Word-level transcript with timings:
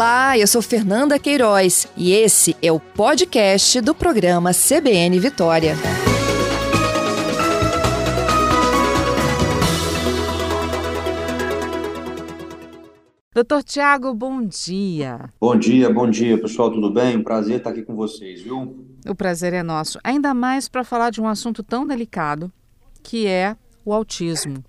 Olá, 0.00 0.38
eu 0.38 0.46
sou 0.46 0.62
Fernanda 0.62 1.18
Queiroz 1.18 1.86
e 1.94 2.10
esse 2.12 2.56
é 2.62 2.72
o 2.72 2.80
podcast 2.80 3.82
do 3.82 3.94
programa 3.94 4.50
CBN 4.50 5.20
Vitória. 5.20 5.74
Doutor 13.34 13.62
Tiago, 13.62 14.14
bom 14.14 14.42
dia. 14.42 15.30
Bom 15.38 15.54
dia, 15.54 15.92
bom 15.92 16.08
dia, 16.08 16.40
pessoal, 16.40 16.72
tudo 16.72 16.90
bem? 16.90 17.22
Prazer 17.22 17.58
estar 17.58 17.68
aqui 17.68 17.82
com 17.82 17.94
vocês, 17.94 18.40
viu? 18.40 18.82
O 19.06 19.14
prazer 19.14 19.52
é 19.52 19.62
nosso, 19.62 19.98
ainda 20.02 20.32
mais 20.32 20.66
para 20.66 20.82
falar 20.82 21.10
de 21.10 21.20
um 21.20 21.28
assunto 21.28 21.62
tão 21.62 21.86
delicado 21.86 22.50
que 23.02 23.26
é 23.26 23.54
o 23.84 23.92
autismo. 23.92 24.64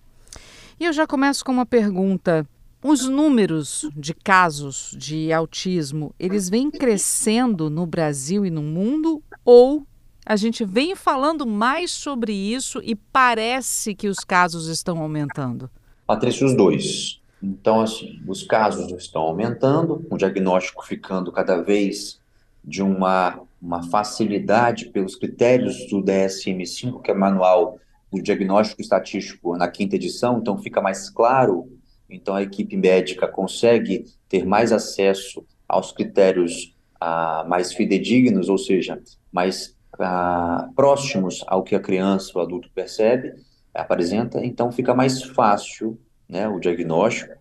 E 0.77 0.83
eu 0.83 0.91
já 0.91 1.07
começo 1.07 1.45
com 1.45 1.53
uma 1.53 1.65
pergunta. 1.65 2.45
Os 2.83 3.07
números 3.07 3.87
de 3.95 4.11
casos 4.13 4.95
de 4.97 5.31
autismo, 5.31 6.15
eles 6.19 6.49
vêm 6.49 6.71
crescendo 6.71 7.69
no 7.69 7.85
Brasil 7.85 8.43
e 8.43 8.49
no 8.49 8.63
mundo 8.63 9.21
ou 9.45 9.85
a 10.25 10.35
gente 10.35 10.65
vem 10.65 10.95
falando 10.95 11.45
mais 11.45 11.91
sobre 11.91 12.33
isso 12.33 12.81
e 12.83 12.95
parece 12.95 13.93
que 13.93 14.07
os 14.07 14.19
casos 14.19 14.67
estão 14.67 14.99
aumentando? 14.99 15.69
Patrícia, 16.07 16.45
os 16.45 16.55
dois. 16.55 17.21
Então, 17.41 17.81
assim, 17.81 18.19
os 18.27 18.43
casos 18.43 18.91
estão 18.91 19.23
aumentando, 19.23 20.05
o 20.09 20.17
diagnóstico 20.17 20.85
ficando 20.85 21.31
cada 21.31 21.61
vez 21.61 22.19
de 22.63 22.81
uma, 22.81 23.39
uma 23.61 23.83
facilidade 23.83 24.89
pelos 24.89 25.15
critérios 25.15 25.87
do 25.87 26.01
DSM-5, 26.01 27.01
que 27.01 27.11
é 27.11 27.13
manual 27.13 27.77
do 28.11 28.21
diagnóstico 28.21 28.81
estatístico 28.81 29.55
na 29.55 29.67
quinta 29.67 29.95
edição, 29.95 30.39
então 30.39 30.57
fica 30.57 30.81
mais 30.81 31.09
claro, 31.09 31.67
então 32.11 32.35
a 32.35 32.43
equipe 32.43 32.75
médica 32.75 33.27
consegue 33.27 34.05
ter 34.27 34.45
mais 34.45 34.71
acesso 34.71 35.45
aos 35.67 35.91
critérios 35.91 36.75
ah, 36.99 37.45
mais 37.47 37.73
fidedignos, 37.73 38.49
ou 38.49 38.57
seja, 38.57 39.01
mais 39.31 39.75
ah, 39.99 40.69
próximos 40.75 41.43
ao 41.47 41.63
que 41.63 41.75
a 41.75 41.79
criança, 41.79 42.37
o 42.37 42.41
adulto 42.41 42.69
percebe, 42.73 43.33
apresenta, 43.73 44.45
então 44.45 44.71
fica 44.71 44.93
mais 44.93 45.23
fácil 45.23 45.97
né, 46.27 46.47
o 46.47 46.59
diagnóstico, 46.59 47.33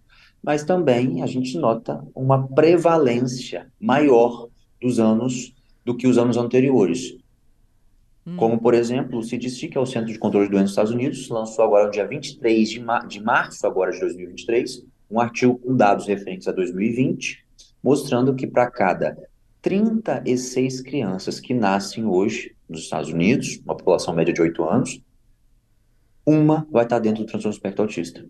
mas 0.42 0.64
também 0.64 1.22
a 1.22 1.26
gente 1.26 1.58
nota 1.58 2.02
uma 2.14 2.48
prevalência 2.48 3.70
maior 3.78 4.48
dos 4.80 4.98
anos 4.98 5.54
do 5.84 5.94
que 5.96 6.06
os 6.06 6.16
anos 6.16 6.36
anteriores. 6.36 7.18
Hum. 8.26 8.36
Como, 8.36 8.60
por 8.60 8.74
exemplo, 8.74 9.18
o 9.18 9.22
CDC, 9.22 9.68
que 9.68 9.78
é 9.78 9.80
o 9.80 9.86
Centro 9.86 10.12
de 10.12 10.18
Controle 10.18 10.46
de 10.46 10.52
Doenças 10.52 10.68
dos 10.68 10.72
Estados 10.72 10.92
Unidos, 10.92 11.28
lançou 11.28 11.64
agora 11.64 11.86
no 11.86 11.90
dia 11.90 12.06
23 12.06 12.68
de, 12.68 12.80
mar 12.80 13.06
de 13.06 13.20
março 13.20 13.66
agora 13.66 13.90
de 13.90 14.00
2023, 14.00 14.84
um 15.10 15.20
artigo 15.20 15.58
com 15.58 15.74
dados 15.74 16.06
referentes 16.06 16.46
a 16.46 16.52
2020, 16.52 17.44
mostrando 17.82 18.34
que 18.34 18.46
para 18.46 18.70
cada 18.70 19.16
36 19.62 20.80
crianças 20.82 21.40
que 21.40 21.52
nascem 21.52 22.04
hoje 22.04 22.54
nos 22.68 22.80
Estados 22.80 23.10
Unidos, 23.10 23.60
uma 23.64 23.76
população 23.76 24.14
média 24.14 24.32
de 24.32 24.40
8 24.40 24.64
anos, 24.64 25.02
uma 26.24 26.66
vai 26.70 26.84
estar 26.84 26.98
dentro 26.98 27.24
do 27.24 27.26
transtorno 27.26 27.54
espectro 27.54 27.82
autista. 27.82 28.24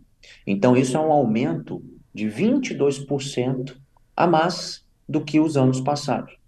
Então, 0.46 0.76
isso 0.76 0.96
é 0.96 1.00
um 1.00 1.12
aumento 1.12 1.82
de 2.14 2.26
22% 2.26 3.76
a 4.16 4.26
mais 4.26 4.84
do 5.08 5.24
que 5.24 5.40
os 5.40 5.56
anos 5.56 5.80
passados. 5.80 6.39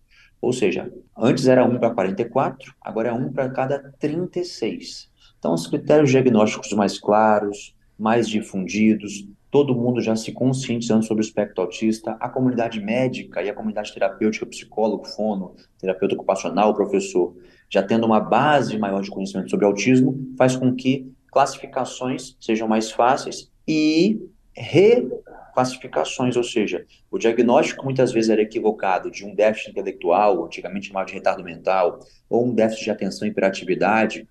Ou 0.42 0.52
seja, 0.52 0.92
antes 1.16 1.46
era 1.46 1.64
1 1.64 1.78
para 1.78 1.94
44, 1.94 2.74
agora 2.82 3.10
é 3.10 3.12
1 3.12 3.32
para 3.32 3.48
cada 3.48 3.78
36. 4.00 5.08
Então, 5.38 5.54
os 5.54 5.68
critérios 5.68 6.10
diagnósticos 6.10 6.72
mais 6.72 6.98
claros, 6.98 7.76
mais 7.96 8.28
difundidos, 8.28 9.24
todo 9.52 9.74
mundo 9.74 10.00
já 10.00 10.16
se 10.16 10.32
conscientizando 10.32 11.04
sobre 11.04 11.22
o 11.22 11.26
espectro 11.26 11.62
autista, 11.62 12.16
a 12.18 12.28
comunidade 12.28 12.80
médica 12.80 13.40
e 13.40 13.48
a 13.48 13.54
comunidade 13.54 13.94
terapêutica, 13.94 14.44
psicólogo, 14.46 15.04
fono, 15.04 15.54
terapeuta 15.78 16.16
ocupacional, 16.16 16.74
professor, 16.74 17.36
já 17.70 17.82
tendo 17.82 18.04
uma 18.04 18.18
base 18.18 18.76
maior 18.78 19.00
de 19.02 19.10
conhecimento 19.10 19.50
sobre 19.50 19.64
autismo, 19.64 20.18
faz 20.36 20.56
com 20.56 20.74
que 20.74 21.12
classificações 21.30 22.36
sejam 22.40 22.66
mais 22.66 22.90
fáceis 22.90 23.50
e 23.66 24.20
re 24.56 25.08
classificações, 25.54 26.36
ou 26.36 26.42
seja, 26.42 26.86
o 27.10 27.18
diagnóstico 27.18 27.84
muitas 27.84 28.10
vezes 28.10 28.30
era 28.30 28.40
equivocado 28.40 29.10
de 29.10 29.24
um 29.24 29.34
déficit 29.34 29.70
intelectual, 29.70 30.44
antigamente 30.46 30.88
chamado 30.88 31.08
de 31.08 31.14
retardo 31.14 31.44
mental, 31.44 31.98
ou 32.28 32.46
um 32.46 32.54
déficit 32.54 32.84
de 32.84 32.90
atenção 32.90 33.28
e 33.28 33.30
hiperatividade, 33.30 34.26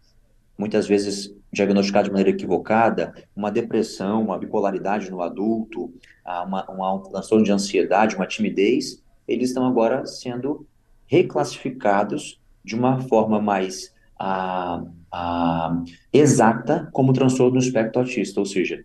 muitas 0.58 0.88
vezes 0.88 1.34
diagnosticado 1.54 2.06
de 2.06 2.12
maneira 2.12 2.30
equivocada, 2.32 3.14
uma 3.36 3.52
depressão, 3.52 4.24
uma 4.24 4.38
bipolaridade 4.38 5.12
no 5.12 5.22
adulto, 5.22 5.94
uma, 6.26 6.66
uma 6.70 7.04
transtorno 7.10 7.44
de 7.44 7.52
ansiedade, 7.52 8.16
uma 8.16 8.26
timidez, 8.26 9.04
eles 9.28 9.50
estão 9.50 9.66
agora 9.66 10.06
sendo 10.06 10.66
reclassificados 11.06 12.40
de 12.64 12.76
uma 12.76 13.02
forma 13.02 13.40
mais 13.42 13.94
ah, 14.18 14.84
ah, 15.12 15.84
exata 16.14 16.90
como 16.94 17.12
transtorno 17.12 17.54
do 17.54 17.60
espectro 17.60 18.02
autista, 18.02 18.40
ou 18.40 18.46
seja, 18.46 18.84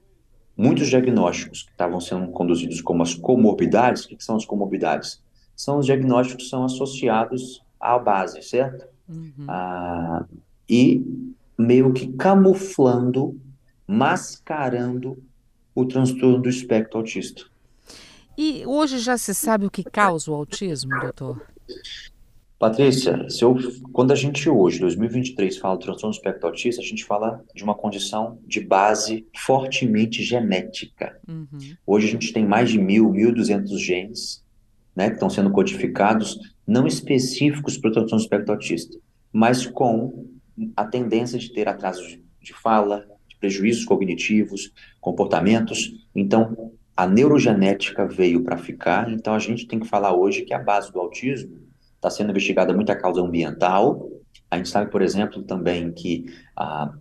muitos 0.56 0.88
diagnósticos 0.88 1.62
que 1.64 1.70
estavam 1.70 2.00
sendo 2.00 2.28
conduzidos 2.28 2.80
como 2.80 3.02
as 3.02 3.14
comorbidades, 3.14 4.04
o 4.04 4.08
que, 4.08 4.24
são 4.24 4.36
as 4.36 4.44
comorbidades? 4.44 5.22
São 5.54 5.78
os 5.78 5.86
diagnósticos 5.86 6.44
que 6.44 6.50
são 6.50 6.64
associados 6.64 7.62
à 7.80 7.98
base, 7.98 8.42
certo? 8.42 8.86
Uhum. 9.08 9.46
Ah, 9.48 10.24
e 10.68 11.04
meio 11.58 11.92
que 11.92 12.08
camuflando, 12.12 13.38
mascarando 13.86 15.22
o 15.74 15.84
transtorno 15.84 16.40
do 16.40 16.48
espectro 16.48 16.98
autista. 16.98 17.44
E 18.36 18.64
hoje 18.66 18.98
já 18.98 19.16
se 19.16 19.34
sabe 19.34 19.66
o 19.66 19.70
que 19.70 19.84
causa 19.84 20.30
o 20.30 20.34
autismo, 20.34 20.90
doutor? 21.00 21.40
Patrícia, 22.58 23.28
se 23.28 23.44
eu, 23.44 23.54
quando 23.92 24.12
a 24.12 24.14
gente 24.14 24.48
hoje, 24.48 24.80
2023, 24.80 25.58
fala 25.58 25.76
de 25.76 25.84
transtorno 25.84 26.12
do 26.12 26.16
espectro 26.16 26.48
autista, 26.48 26.80
a 26.80 26.84
gente 26.84 27.04
fala 27.04 27.44
de 27.54 27.62
uma 27.62 27.74
condição 27.74 28.38
de 28.46 28.60
base 28.60 29.26
fortemente 29.36 30.22
genética. 30.22 31.20
Uhum. 31.28 31.46
Hoje 31.86 32.08
a 32.08 32.10
gente 32.12 32.32
tem 32.32 32.46
mais 32.46 32.70
de 32.70 32.78
mil, 32.78 33.10
mil 33.10 33.34
duzentos 33.34 33.78
genes 33.82 34.42
né, 34.94 35.08
que 35.08 35.16
estão 35.16 35.28
sendo 35.28 35.50
codificados, 35.50 36.38
não 36.66 36.86
específicos 36.86 37.76
para 37.76 37.90
o 37.90 37.92
transtorno 37.92 38.22
do 38.22 38.24
espectro 38.24 38.54
autista, 38.54 38.98
mas 39.30 39.66
com 39.66 40.26
a 40.74 40.86
tendência 40.86 41.38
de 41.38 41.52
ter 41.52 41.68
atrasos 41.68 42.08
de, 42.08 42.24
de 42.40 42.54
fala, 42.54 43.06
de 43.28 43.36
prejuízos 43.36 43.84
cognitivos, 43.84 44.72
comportamentos. 44.98 45.92
Então, 46.14 46.72
a 46.96 47.06
neurogenética 47.06 48.06
veio 48.06 48.42
para 48.42 48.56
ficar, 48.56 49.12
então 49.12 49.34
a 49.34 49.38
gente 49.38 49.66
tem 49.66 49.78
que 49.78 49.86
falar 49.86 50.16
hoje 50.16 50.46
que 50.46 50.54
a 50.54 50.58
base 50.58 50.90
do 50.90 50.98
autismo 50.98 51.65
está 52.06 52.10
sendo 52.10 52.30
investigada 52.30 52.72
muita 52.72 52.94
causa 52.94 53.20
ambiental. 53.20 54.08
A 54.50 54.56
gente 54.56 54.68
sabe, 54.68 54.90
por 54.90 55.02
exemplo, 55.02 55.42
também 55.42 55.92
que 55.92 56.26
ah, 56.56 56.92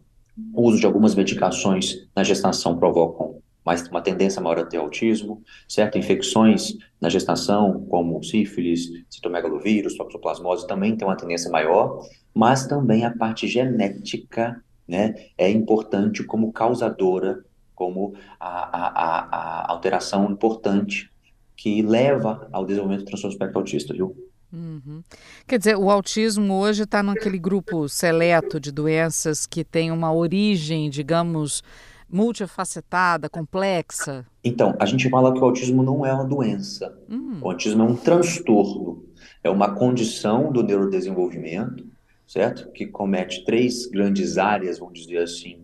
o 0.53 0.63
uso 0.63 0.79
de 0.79 0.85
algumas 0.85 1.13
medicações 1.15 2.07
na 2.15 2.23
gestação 2.23 2.77
provocam 2.77 3.41
mais, 3.63 3.87
uma 3.87 4.01
tendência 4.01 4.41
maior 4.41 4.59
a 4.59 4.65
ter 4.65 4.77
autismo, 4.77 5.41
certo? 5.67 5.97
Infecções 5.97 6.75
na 7.01 7.09
gestação, 7.09 7.85
como 7.89 8.23
sífilis, 8.23 8.89
citomegalovírus, 9.09 9.95
toxoplasmose, 9.95 10.67
também 10.67 10.95
tem 10.95 11.07
uma 11.07 11.17
tendência 11.17 11.49
maior, 11.49 11.99
mas 12.33 12.67
também 12.67 13.05
a 13.05 13.15
parte 13.15 13.47
genética 13.47 14.61
né, 14.87 15.15
é 15.35 15.49
importante 15.49 16.23
como 16.23 16.53
causadora, 16.53 17.43
como 17.73 18.13
a, 18.39 18.47
a, 18.47 18.87
a, 18.87 19.65
a 19.65 19.71
alteração 19.71 20.29
importante 20.31 21.11
que 21.55 21.81
leva 21.81 22.47
ao 22.51 22.65
desenvolvimento 22.65 23.05
do 23.05 23.07
transtorno 23.07 23.33
espectro 23.33 23.59
autista, 23.59 23.93
viu? 23.93 24.24
Uhum. 24.55 25.03
Quer 25.45 25.59
dizer, 25.59 25.75
o 25.75 25.91
autismo 25.91 26.53
hoje 26.53 26.83
está 26.83 27.03
naquele 27.03 27.37
grupo 27.37 27.89
seleto 27.89 28.57
de 28.57 28.71
doenças 28.71 29.45
que 29.45 29.65
tem 29.65 29.91
uma 29.91 30.13
origem, 30.13 30.89
digamos, 30.89 31.61
multifacetada, 32.09 33.29
complexa? 33.29 34.25
Então, 34.41 34.73
a 34.79 34.85
gente 34.85 35.09
fala 35.09 35.33
que 35.33 35.39
o 35.39 35.43
autismo 35.43 35.83
não 35.83 36.05
é 36.05 36.13
uma 36.13 36.23
doença. 36.23 36.97
Hum. 37.09 37.39
O 37.41 37.49
autismo 37.49 37.83
é 37.83 37.85
um 37.85 37.95
transtorno. 37.95 39.03
É 39.43 39.49
uma 39.49 39.75
condição 39.75 40.51
do 40.51 40.63
neurodesenvolvimento, 40.63 41.85
certo? 42.25 42.71
Que 42.71 42.85
comete 42.85 43.43
três 43.43 43.85
grandes 43.87 44.37
áreas, 44.37 44.79
vamos 44.79 44.99
dizer 45.01 45.17
assim, 45.17 45.59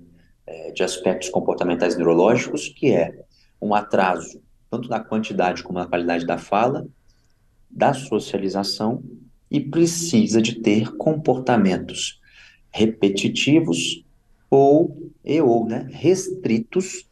é, 0.45 0.71
de 0.71 0.83
aspectos 0.83 1.29
comportamentais 1.29 1.95
neurológicos, 1.95 2.67
que 2.67 2.91
é 2.91 3.23
um 3.61 3.73
atraso, 3.73 4.41
tanto 4.69 4.89
na 4.89 4.99
quantidade 4.99 5.63
como 5.63 5.79
na 5.79 5.87
qualidade 5.87 6.25
da 6.25 6.37
fala, 6.37 6.87
da 7.71 7.93
socialização 7.93 9.03
e 9.49 9.59
precisa 9.59 10.41
de 10.41 10.55
ter 10.55 10.95
comportamentos 10.95 12.19
repetitivos 12.71 14.03
ou 14.49 15.11
e 15.23 15.41
ou 15.41 15.65
né, 15.67 15.87
restritos 15.91 17.05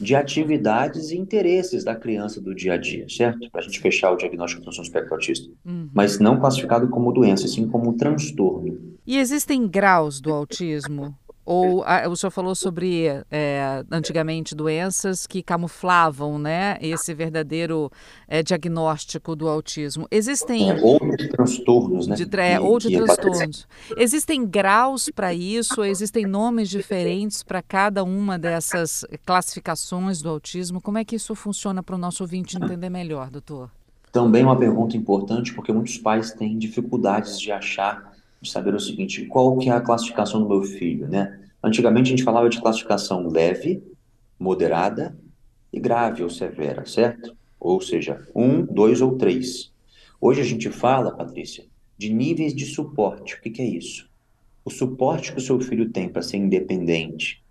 de 0.00 0.16
atividades 0.16 1.10
e 1.10 1.16
interesses 1.16 1.84
da 1.84 1.94
criança 1.94 2.40
do 2.40 2.54
dia 2.54 2.74
a 2.74 2.76
dia, 2.76 3.06
certo? 3.08 3.48
Para 3.50 3.60
a 3.60 3.64
gente 3.64 3.78
fechar 3.78 4.10
o 4.10 4.16
diagnóstico 4.16 4.60
de 4.60 4.64
transtorno 4.64 4.88
espectro 4.88 5.14
autista. 5.14 5.48
Uhum. 5.64 5.88
Mas 5.94 6.18
não 6.18 6.40
classificado 6.40 6.88
como 6.88 7.12
doença, 7.12 7.46
sim 7.46 7.68
como 7.68 7.92
transtorno. 7.92 8.96
E 9.06 9.16
existem 9.16 9.68
graus 9.68 10.20
do 10.20 10.32
autismo? 10.32 11.16
Ou 11.44 11.82
a, 11.84 12.08
o 12.08 12.16
senhor 12.16 12.30
falou 12.30 12.54
sobre 12.54 13.06
é, 13.30 13.84
antigamente 13.90 14.54
doenças 14.54 15.26
que 15.26 15.42
camuflavam, 15.42 16.38
né, 16.38 16.78
esse 16.80 17.12
verdadeiro 17.12 17.90
é, 18.28 18.42
diagnóstico 18.42 19.34
do 19.34 19.48
autismo. 19.48 20.06
Existem 20.10 20.70
é, 20.70 20.80
ou 20.80 20.98
de 21.16 21.28
transtornos, 21.28 22.06
né? 22.06 22.14
De, 22.14 22.28
é, 22.38 22.60
ou 22.60 22.78
de 22.78 22.96
transtornos. 22.96 23.66
Existem 23.96 24.46
graus 24.46 25.10
para 25.12 25.34
isso? 25.34 25.82
Existem 25.82 26.26
nomes 26.26 26.68
diferentes 26.68 27.42
para 27.42 27.60
cada 27.60 28.04
uma 28.04 28.38
dessas 28.38 29.04
classificações 29.26 30.22
do 30.22 30.28
autismo? 30.28 30.80
Como 30.80 30.98
é 30.98 31.04
que 31.04 31.16
isso 31.16 31.34
funciona 31.34 31.82
para 31.82 31.96
o 31.96 31.98
nosso 31.98 32.22
ouvinte 32.22 32.56
entender 32.56 32.88
melhor, 32.88 33.30
doutor? 33.30 33.68
Também 34.12 34.44
uma 34.44 34.56
pergunta 34.56 34.96
importante, 34.96 35.54
porque 35.54 35.72
muitos 35.72 35.96
pais 35.96 36.32
têm 36.32 36.58
dificuldades 36.58 37.40
de 37.40 37.50
achar 37.50 38.11
de 38.42 38.50
saber 38.50 38.74
o 38.74 38.80
seguinte, 38.80 39.24
qual 39.26 39.56
que 39.56 39.70
é 39.70 39.72
a 39.72 39.80
classificação 39.80 40.42
do 40.42 40.48
meu 40.48 40.62
filho, 40.64 41.06
né? 41.08 41.40
Antigamente 41.62 42.08
a 42.08 42.10
gente 42.10 42.24
falava 42.24 42.48
de 42.48 42.60
classificação 42.60 43.28
leve, 43.28 43.82
moderada 44.38 45.16
e 45.72 45.78
grave 45.78 46.24
ou 46.24 46.28
severa, 46.28 46.84
certo? 46.84 47.36
Ou 47.58 47.80
seja, 47.80 48.26
um, 48.34 48.66
dois 48.66 49.00
ou 49.00 49.16
três. 49.16 49.72
Hoje 50.20 50.40
a 50.40 50.44
gente 50.44 50.68
fala, 50.70 51.16
Patrícia, 51.16 51.64
de 51.96 52.12
níveis 52.12 52.52
de 52.52 52.66
suporte. 52.66 53.36
O 53.36 53.40
que, 53.40 53.50
que 53.50 53.62
é 53.62 53.66
isso? 53.66 54.10
O 54.64 54.70
suporte 54.70 55.32
que 55.32 55.38
o 55.38 55.42
seu 55.42 55.60
filho 55.60 55.90
tem 55.90 56.08
para 56.08 56.22
ser 56.22 56.38
independente 56.38 57.42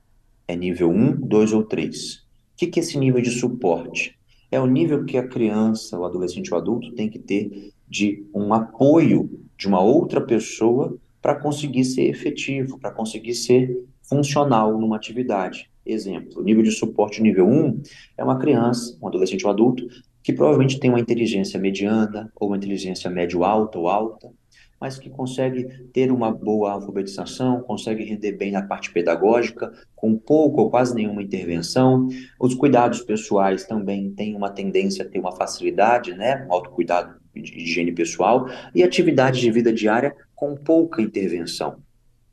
é 0.48 0.56
nível 0.56 0.90
1, 0.90 1.22
2 1.22 1.54
ou 1.54 1.64
3. 1.64 2.16
O 2.16 2.22
que, 2.58 2.68
que 2.68 2.80
é 2.80 2.84
esse 2.84 2.98
nível 2.98 3.22
de 3.22 3.32
suporte? 3.32 4.18
É 4.52 4.60
o 4.60 4.66
nível 4.66 5.06
que 5.06 5.18
a 5.18 5.26
criança, 5.26 5.98
o 5.98 6.04
adolescente 6.04 6.54
ou 6.54 6.60
adulto 6.60 6.92
tem 6.92 7.10
que 7.10 7.20
ter 7.20 7.72
de 7.92 8.26
um 8.34 8.54
apoio 8.54 9.30
de 9.58 9.68
uma 9.68 9.82
outra 9.82 10.22
pessoa 10.22 10.98
para 11.22 11.36
conseguir 11.36 11.84
ser 11.84 12.04
efetivo, 12.04 12.80
para 12.80 12.90
conseguir 12.90 13.36
ser 13.36 13.86
funcional 14.02 14.80
numa 14.80 14.96
atividade. 14.96 15.70
Exemplo, 15.86 16.42
nível 16.42 16.64
de 16.64 16.72
suporte 16.72 17.22
nível 17.22 17.46
1 17.46 17.82
é 18.18 18.24
uma 18.24 18.40
criança, 18.40 18.98
um 19.02 19.08
adolescente 19.08 19.46
ou 19.46 19.52
adulto, 19.52 19.86
que 20.24 20.32
provavelmente 20.32 20.80
tem 20.80 20.90
uma 20.90 21.02
inteligência 21.02 21.60
mediana, 21.60 22.32
ou 22.40 22.48
uma 22.48 22.58
inteligência 22.58 23.10
médio-alta 23.10 23.78
ou 23.78 23.90
alta, 23.90 24.32
mas 24.80 24.98
que 24.98 25.10
consegue 25.10 25.66
ter 25.92 26.12
uma 26.12 26.32
boa 26.32 26.72
alfabetização, 26.72 27.62
consegue 27.62 28.06
render 28.06 28.32
bem 28.32 28.52
na 28.52 28.64
parte 28.64 28.92
pedagógica, 28.92 29.72
com 29.96 30.16
pouco 30.18 30.62
ou 30.62 30.70
quase 30.70 30.96
nenhuma 30.96 31.22
intervenção. 31.22 32.08
Os 32.40 32.56
cuidados 32.56 33.02
pessoais 33.02 33.66
também 33.66 34.12
têm 34.12 34.34
uma 34.36 34.50
tendência 34.50 35.04
a 35.04 35.08
ter 35.08 35.20
uma 35.20 35.36
facilidade, 35.36 36.14
né? 36.14 36.48
Um 36.48 36.54
autocuidado 36.54 37.21
de 37.36 37.58
higiene 37.58 37.92
pessoal 37.92 38.48
e 38.74 38.84
atividade 38.84 39.40
de 39.40 39.52
vida 39.52 39.72
diária 39.72 40.16
com 40.36 40.56
pouca 40.56 41.02
intervenção. 41.02 41.78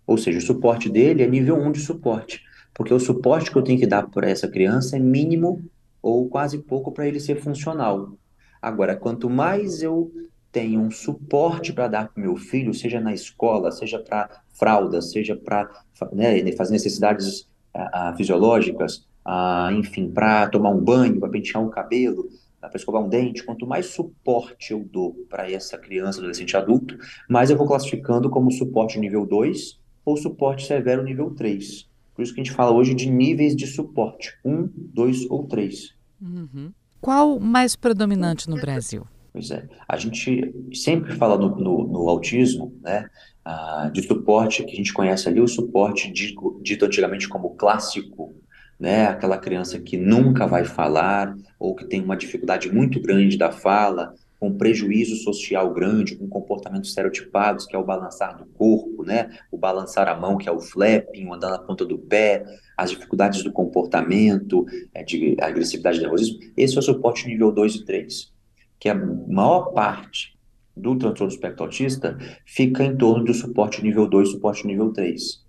Ou 0.07 0.17
seja, 0.17 0.39
o 0.39 0.43
suporte 0.43 0.89
dele 0.89 1.23
é 1.23 1.27
nível 1.27 1.57
1 1.57 1.73
de 1.73 1.81
suporte, 1.81 2.43
porque 2.75 2.95
o 2.95 3.01
suporte 3.01 3.51
que 3.51 3.57
eu 3.57 3.63
tenho 3.63 3.79
que 3.79 3.87
dar 3.87 4.09
para 4.09 4.31
essa 4.31 4.49
criança 4.49 4.97
é 4.97 5.01
mínimo 5.01 5.63
ou 6.01 6.29
quase 6.29 6.59
pouco 6.59 6.93
para 6.93 7.07
ele 7.07 7.21
ser 7.21 7.37
funcional. 7.37 8.17
Agora, 8.61 8.97
quanto 8.97 9.29
mais 9.29 9.83
eu 9.83 10.11
tenho 10.51 10.81
um 10.81 10.91
suporte 10.91 11.73
para 11.73 11.89
dar 11.89 12.09
para 12.09 12.19
o 12.19 12.25
meu 12.25 12.37
filho, 12.37 12.73
seja 12.73 13.01
na 13.01 13.13
escola, 13.13 13.71
seja 13.71 13.99
para 13.99 14.43
fralda, 14.55 15.03
seja 15.03 15.37
para 15.37 15.69
né, 16.13 16.51
fazer 16.53 16.73
necessidades 16.73 17.43
uh, 17.75 18.17
fisiológicas, 18.17 19.07
uh, 19.27 19.71
enfim, 19.73 20.11
para 20.11 20.49
tomar 20.49 20.71
um 20.71 20.81
banho, 20.81 21.21
para 21.21 21.29
pentear 21.29 21.63
o 21.63 21.71
cabelo, 21.71 22.29
para 22.61 22.77
escovar 22.77 23.03
um 23.03 23.09
dente, 23.09 23.45
quanto 23.45 23.67
mais 23.67 23.87
suporte 23.87 24.73
eu 24.73 24.85
dou 24.85 25.15
para 25.29 25.51
essa 25.51 25.79
criança, 25.79 26.19
adolescente 26.19 26.57
adulto, 26.57 26.99
mais 27.29 27.51
eu 27.51 27.57
vou 27.57 27.67
classificando 27.67 28.29
como 28.29 28.51
suporte 28.51 28.99
nível 28.99 29.25
2 29.25 29.79
ou 30.05 30.17
suporte 30.17 30.67
severo 30.67 31.05
nível 31.05 31.31
3. 31.35 31.89
Por 32.15 32.23
isso 32.23 32.35
que 32.35 32.41
a 32.41 32.45
gente 32.45 32.55
fala 32.55 32.73
hoje 32.73 32.95
de 32.95 33.09
níveis 33.09 33.55
de 33.55 33.67
suporte, 33.67 34.37
1, 34.45 34.69
2 34.75 35.31
ou 35.31 35.47
3. 35.47 35.95
Uhum. 36.21 36.73
Qual 37.01 37.39
mais 37.39 37.77
predominante 37.77 38.51
no 38.51 38.57
Brasil? 38.57 39.07
Pois 39.33 39.53
é, 39.53 39.69
a 39.89 39.97
gente 39.97 40.53
sempre 40.75 41.15
fala 41.15 41.39
no, 41.39 41.55
no, 41.55 41.87
no 41.87 42.09
autismo, 42.09 42.77
né, 42.83 43.09
ah, 43.45 43.89
de 43.93 44.03
suporte 44.03 44.65
que 44.65 44.73
a 44.73 44.77
gente 44.77 44.93
conhece 44.93 45.29
ali, 45.29 45.41
o 45.41 45.47
suporte 45.47 46.13
dito, 46.13 46.61
dito 46.63 46.85
antigamente 46.85 47.29
como 47.29 47.55
clássico, 47.55 48.35
né? 48.79 49.07
Aquela 49.07 49.39
criança 49.39 49.79
que 49.79 49.97
nunca 49.97 50.47
vai 50.47 50.65
falar 50.65 51.37
ou 51.59 51.75
que 51.75 51.85
tem 51.85 52.03
uma 52.03 52.17
dificuldade 52.17 52.73
muito 52.73 53.01
grande 53.01 53.37
da 53.37 53.51
fala, 53.51 54.15
com 54.39 54.57
prejuízo 54.57 55.17
social 55.17 55.73
grande, 55.75 56.15
com 56.15 56.29
comportamentos 56.29 56.91
estereotipados, 56.91 57.67
que 57.67 57.75
é 57.75 57.79
o 57.79 57.85
balançar 57.85 58.37
do 58.37 58.47
corpo, 58.47 59.03
né? 59.03 59.31
O 59.51 59.59
balançar 59.59 60.09
a 60.09 60.15
mão, 60.15 60.39
que 60.39 60.49
é 60.49 60.53
o 60.53 60.61
flapping, 60.61 61.27
o 61.27 61.35
andar 61.35 61.51
na 61.51 61.59
ponta 61.59 61.85
do 61.85 61.99
pé, 61.99 62.45
as 62.77 62.91
dificuldades 62.91 63.43
do 63.43 63.51
comportamento, 63.51 64.65
é, 64.95 65.03
de 65.03 65.37
agressividade 65.41 65.99
e 65.99 66.03
nervosismo. 66.03 66.39
Esse 66.57 66.77
é 66.77 66.79
o 66.79 66.83
suporte 66.83 67.27
nível 67.27 67.51
2 67.51 67.75
e 67.77 67.85
3, 67.85 68.33
que 68.79 68.89
a 68.89 68.95
maior 68.95 69.73
parte 69.73 70.39
do 70.77 70.97
transtorno 70.97 71.33
espectro 71.33 71.65
autista 71.65 72.17
fica 72.47 72.85
em 72.85 72.97
torno 72.97 73.25
do 73.25 73.35
suporte 73.35 73.83
nível 73.83 74.07
2 74.07 74.29
e 74.29 74.33
suporte 74.33 74.65
nível 74.65 74.93
3. 74.93 75.45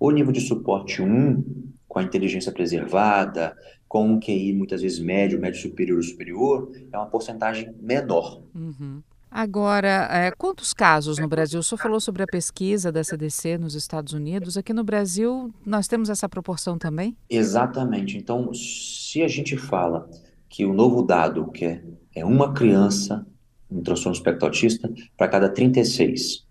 O 0.00 0.10
nível 0.10 0.32
de 0.32 0.40
suporte 0.40 1.00
1 1.00 1.72
com 1.94 2.00
a 2.00 2.02
inteligência 2.02 2.50
preservada, 2.50 3.56
com 3.86 4.04
um 4.04 4.18
QI 4.18 4.52
muitas 4.52 4.82
vezes 4.82 4.98
médio, 4.98 5.40
médio 5.40 5.62
superior 5.62 6.02
superior, 6.02 6.72
é 6.92 6.98
uma 6.98 7.06
porcentagem 7.06 7.72
menor. 7.80 8.42
Uhum. 8.52 9.00
Agora, 9.30 10.08
é, 10.10 10.32
quantos 10.32 10.74
casos 10.74 11.18
no 11.18 11.28
Brasil? 11.28 11.60
O 11.60 11.62
senhor 11.62 11.78
falou 11.78 12.00
sobre 12.00 12.24
a 12.24 12.26
pesquisa 12.26 12.90
da 12.90 13.04
CDC 13.04 13.58
nos 13.58 13.76
Estados 13.76 14.12
Unidos. 14.12 14.56
Aqui 14.56 14.72
no 14.72 14.82
Brasil, 14.82 15.54
nós 15.64 15.86
temos 15.86 16.10
essa 16.10 16.28
proporção 16.28 16.76
também? 16.76 17.16
Exatamente. 17.30 18.16
Então, 18.16 18.52
se 18.52 19.22
a 19.22 19.28
gente 19.28 19.56
fala 19.56 20.08
que 20.48 20.64
o 20.64 20.72
novo 20.72 21.00
dado, 21.00 21.46
que 21.52 21.64
é, 21.64 21.82
é 22.16 22.24
uma 22.24 22.52
criança 22.52 23.24
um 23.70 23.82
transtorno 23.82 24.16
espectro 24.16 24.46
autista 24.46 24.92
para 25.16 25.28
cada 25.28 25.48
36. 25.48 26.44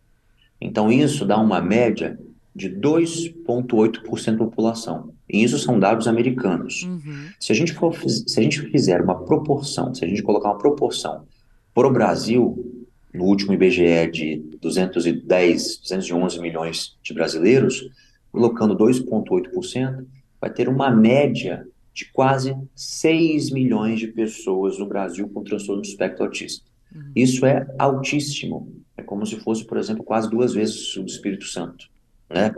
Então, 0.59 0.91
isso 0.91 1.25
dá 1.25 1.37
uma 1.37 1.61
média 1.61 2.19
de 2.55 2.69
2,8% 2.69 4.31
da 4.31 4.45
população. 4.45 5.13
E 5.33 5.43
isso 5.43 5.57
são 5.57 5.79
dados 5.79 6.07
americanos. 6.07 6.83
Uhum. 6.83 7.27
Se, 7.39 7.51
a 7.51 7.55
gente 7.55 7.73
for, 7.73 7.93
se 8.07 8.39
a 8.39 8.43
gente 8.43 8.61
fizer 8.69 9.01
uma 9.01 9.25
proporção, 9.25 9.93
se 9.93 10.05
a 10.05 10.07
gente 10.07 10.21
colocar 10.21 10.49
uma 10.49 10.59
proporção 10.59 11.25
para 11.73 11.87
o 11.87 11.91
Brasil, 11.91 12.85
no 13.11 13.25
último 13.25 13.51
IBGE 13.53 14.11
de 14.11 14.37
210, 14.61 15.77
211 15.77 16.39
milhões 16.39 16.97
de 17.01 17.13
brasileiros, 17.13 17.89
colocando 18.31 18.77
2,8%, 18.77 20.05
vai 20.39 20.51
ter 20.51 20.69
uma 20.69 20.91
média 20.91 21.67
de 21.93 22.05
quase 22.11 22.55
6 22.75 23.51
milhões 23.51 23.99
de 23.99 24.07
pessoas 24.07 24.77
no 24.77 24.87
Brasil 24.87 25.27
com 25.29 25.43
transtorno 25.43 25.81
do 25.81 25.87
espectro 25.87 26.25
autista. 26.25 26.63
Uhum. 26.93 27.11
Isso 27.15 27.45
é 27.45 27.67
altíssimo. 27.79 28.71
É 28.95 29.01
como 29.01 29.25
se 29.25 29.37
fosse, 29.37 29.65
por 29.65 29.77
exemplo, 29.77 30.03
quase 30.03 30.29
duas 30.29 30.53
vezes 30.53 30.95
o 30.95 31.01
do 31.01 31.09
Espírito 31.09 31.45
Santo 31.45 31.91
né, 32.29 32.53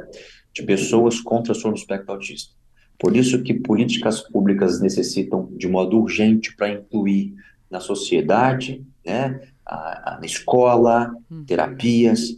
de 0.54 0.64
pessoas 0.64 1.20
com 1.22 1.42
transtorno 1.42 1.78
espectro 1.78 2.12
autista. 2.14 2.54
Por 2.98 3.16
isso 3.16 3.44
que 3.44 3.54
políticas 3.54 4.22
públicas 4.22 4.80
necessitam 4.80 5.50
de 5.56 5.68
modo 5.68 6.00
urgente 6.00 6.56
para 6.56 6.70
incluir 6.70 7.36
na 7.70 7.80
sociedade, 7.80 8.86
né, 9.06 9.42
a, 9.66 10.14
a, 10.14 10.20
na 10.20 10.26
escola, 10.26 11.14
hum. 11.30 11.44
terapias. 11.46 12.38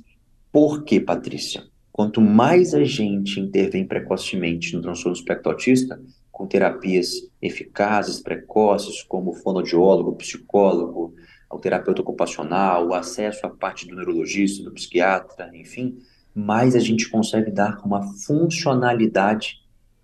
Por 0.51 0.83
quê, 0.83 0.99
Patrícia? 0.99 1.63
Quanto 1.91 2.21
mais 2.21 2.73
a 2.73 2.83
gente 2.83 3.39
intervém 3.39 3.85
precocemente 3.85 4.75
no 4.75 4.81
transtorno 4.81 5.17
espectro 5.17 5.51
autista, 5.51 5.99
com 6.31 6.45
terapias 6.45 7.27
eficazes, 7.41 8.19
precoces, 8.19 9.01
como 9.01 9.33
fonoaudiólogo, 9.33 10.15
psicólogo, 10.15 11.15
o 11.49 11.57
terapeuta 11.57 12.01
ocupacional, 12.01 12.87
o 12.87 12.93
acesso 12.93 13.45
à 13.45 13.49
parte 13.49 13.87
do 13.87 13.95
neurologista, 13.95 14.63
do 14.63 14.71
psiquiatra, 14.71 15.49
enfim, 15.55 15.97
mais 16.35 16.75
a 16.75 16.79
gente 16.79 17.09
consegue 17.09 17.49
dar 17.49 17.79
uma 17.83 18.03
funcionalidade 18.03 19.61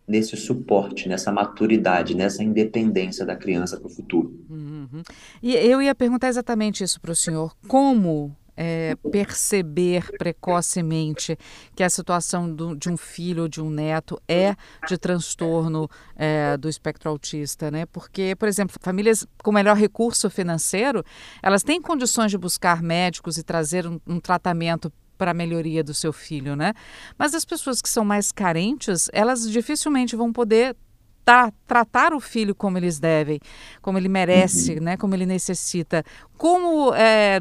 nesse 0.08 0.36
suporte, 0.36 1.08
nessa 1.08 1.32
maturidade, 1.32 2.16
nessa 2.16 2.44
independência 2.44 3.26
da 3.26 3.36
criança 3.36 3.78
para 3.78 3.88
o 3.88 3.90
futuro. 3.90 4.38
Uhum. 4.50 5.02
E 5.42 5.56
eu 5.56 5.82
ia 5.82 5.96
perguntar 5.96 6.28
exatamente 6.28 6.84
isso 6.84 7.00
para 7.00 7.12
o 7.12 7.16
senhor: 7.16 7.54
como 7.68 8.36
é, 8.56 8.96
perceber 9.12 10.12
precocemente 10.18 11.38
que 11.76 11.84
a 11.84 11.90
situação 11.90 12.54
do, 12.54 12.76
de 12.76 12.90
um 12.90 12.98
filho 12.98 13.44
ou 13.44 13.48
de 13.48 13.62
um 13.62 13.70
neto 13.70 14.20
é 14.28 14.56
de 14.88 14.98
transtorno 14.98 15.90
é, 16.16 16.56
do 16.58 16.70
espectro 16.70 17.10
autista, 17.10 17.72
né? 17.72 17.86
Porque, 17.86 18.36
por 18.36 18.48
exemplo, 18.48 18.76
famílias 18.80 19.26
com 19.44 19.52
melhor 19.52 19.76
recurso 19.76 20.30
financeiro, 20.30 21.04
elas 21.42 21.64
têm 21.64 21.82
condições 21.82 22.32
de 22.32 22.38
buscar 22.38 22.82
médicos 22.82 23.38
e 23.38 23.44
trazer 23.44 23.88
um, 23.88 24.00
um 24.08 24.20
tratamento 24.20 24.92
para 25.24 25.32
a 25.32 25.34
melhoria 25.34 25.82
do 25.82 25.94
seu 25.94 26.12
filho, 26.12 26.54
né? 26.54 26.74
Mas 27.18 27.34
as 27.34 27.46
pessoas 27.46 27.82
que 27.82 27.88
são 27.88 28.04
mais 28.04 28.30
carentes, 28.30 29.10
elas 29.14 29.50
dificilmente 29.50 30.18
vão 30.18 30.34
poder 30.34 30.76
tá, 31.24 31.50
tratar 31.66 32.14
o 32.14 32.20
filho 32.20 32.54
como 32.54 32.78
eles 32.78 33.00
devem, 33.00 33.40
como 33.82 33.98
ele 33.98 34.10
merece, 34.10 34.74
uhum. 34.74 34.84
né? 34.84 34.98
Como 34.98 35.16
ele 35.16 35.26
necessita. 35.26 36.04
Como 36.38 36.94
é, 36.94 37.40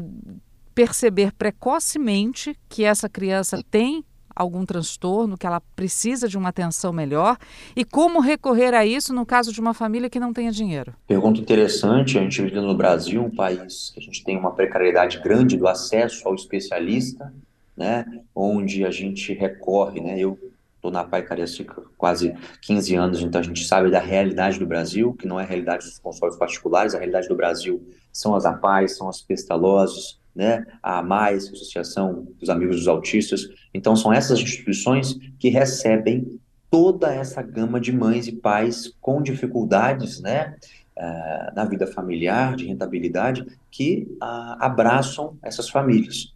perceber 0.73 1.33
precocemente 1.33 2.57
que 2.69 2.85
essa 2.85 3.09
criança 3.09 3.61
tem 3.69 4.05
algum 4.33 4.65
transtorno, 4.65 5.37
que 5.37 5.45
ela 5.45 5.61
precisa 5.75 6.27
de 6.27 6.37
uma 6.37 6.49
atenção 6.49 6.91
melhor 6.91 7.37
e 7.75 7.83
como 7.85 8.19
recorrer 8.19 8.73
a 8.73 8.85
isso 8.85 9.13
no 9.13 9.25
caso 9.25 9.51
de 9.51 9.59
uma 9.59 9.73
família 9.73 10.09
que 10.09 10.19
não 10.19 10.33
tenha 10.33 10.51
dinheiro? 10.51 10.93
Pergunta 11.07 11.39
interessante. 11.39 12.17
A 12.17 12.21
gente 12.21 12.41
vive 12.41 12.59
no 12.59 12.75
Brasil, 12.75 13.23
um 13.23 13.29
país 13.29 13.91
que 13.93 13.99
a 13.99 14.03
gente 14.03 14.23
tem 14.23 14.37
uma 14.37 14.51
precariedade 14.51 15.19
grande 15.19 15.57
do 15.57 15.67
acesso 15.67 16.27
ao 16.27 16.35
especialista, 16.35 17.33
né? 17.75 18.05
Onde 18.35 18.85
a 18.85 18.91
gente 18.91 19.33
recorre, 19.33 20.01
né? 20.01 20.19
Eu 20.19 20.37
estou 20.75 20.91
na 20.91 21.03
Pai 21.03 21.21
Cariacica 21.21 21.81
quase 21.97 22.35
15 22.61 22.95
anos, 22.95 23.21
então 23.21 23.39
a 23.39 23.43
gente 23.43 23.65
sabe 23.65 23.89
da 23.89 23.99
realidade 23.99 24.59
do 24.59 24.65
Brasil, 24.65 25.13
que 25.13 25.27
não 25.27 25.39
é 25.39 25.43
a 25.43 25.47
realidade 25.47 25.85
dos 25.85 25.97
consórcios 25.99 26.37
particulares, 26.37 26.93
a 26.93 26.97
realidade 26.97 27.27
do 27.27 27.35
Brasil 27.35 27.81
são 28.11 28.35
as 28.35 28.45
APAES, 28.45 28.97
são 28.97 29.07
as 29.07 29.21
pestalozes, 29.21 30.19
né, 30.35 30.65
a 30.81 30.99
AMAIS, 30.99 31.47
a 31.47 31.51
Associação 31.51 32.27
dos 32.39 32.49
Amigos 32.49 32.77
dos 32.77 32.87
Autistas. 32.87 33.47
Então, 33.73 33.95
são 33.95 34.11
essas 34.11 34.39
instituições 34.39 35.15
que 35.39 35.49
recebem 35.49 36.39
toda 36.69 37.13
essa 37.13 37.41
gama 37.41 37.79
de 37.79 37.91
mães 37.91 38.27
e 38.27 38.31
pais 38.31 38.93
com 38.99 39.21
dificuldades, 39.21 40.19
né, 40.19 40.55
uh, 40.97 41.55
na 41.55 41.65
vida 41.65 41.85
familiar, 41.85 42.55
de 42.55 42.65
rentabilidade, 42.65 43.45
que 43.69 44.07
uh, 44.13 44.57
abraçam 44.59 45.37
essas 45.43 45.69
famílias. 45.69 46.32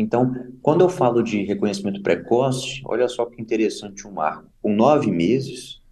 Então, 0.00 0.32
quando 0.62 0.82
eu 0.82 0.88
falo 0.88 1.22
de 1.22 1.42
reconhecimento 1.42 2.00
precoce, 2.02 2.80
olha 2.84 3.08
só 3.08 3.26
que 3.26 3.42
interessante 3.42 4.06
o 4.06 4.10
um 4.10 4.14
marco. 4.14 4.44
Com 4.62 4.72
nove 4.72 5.10
meses, 5.10 5.82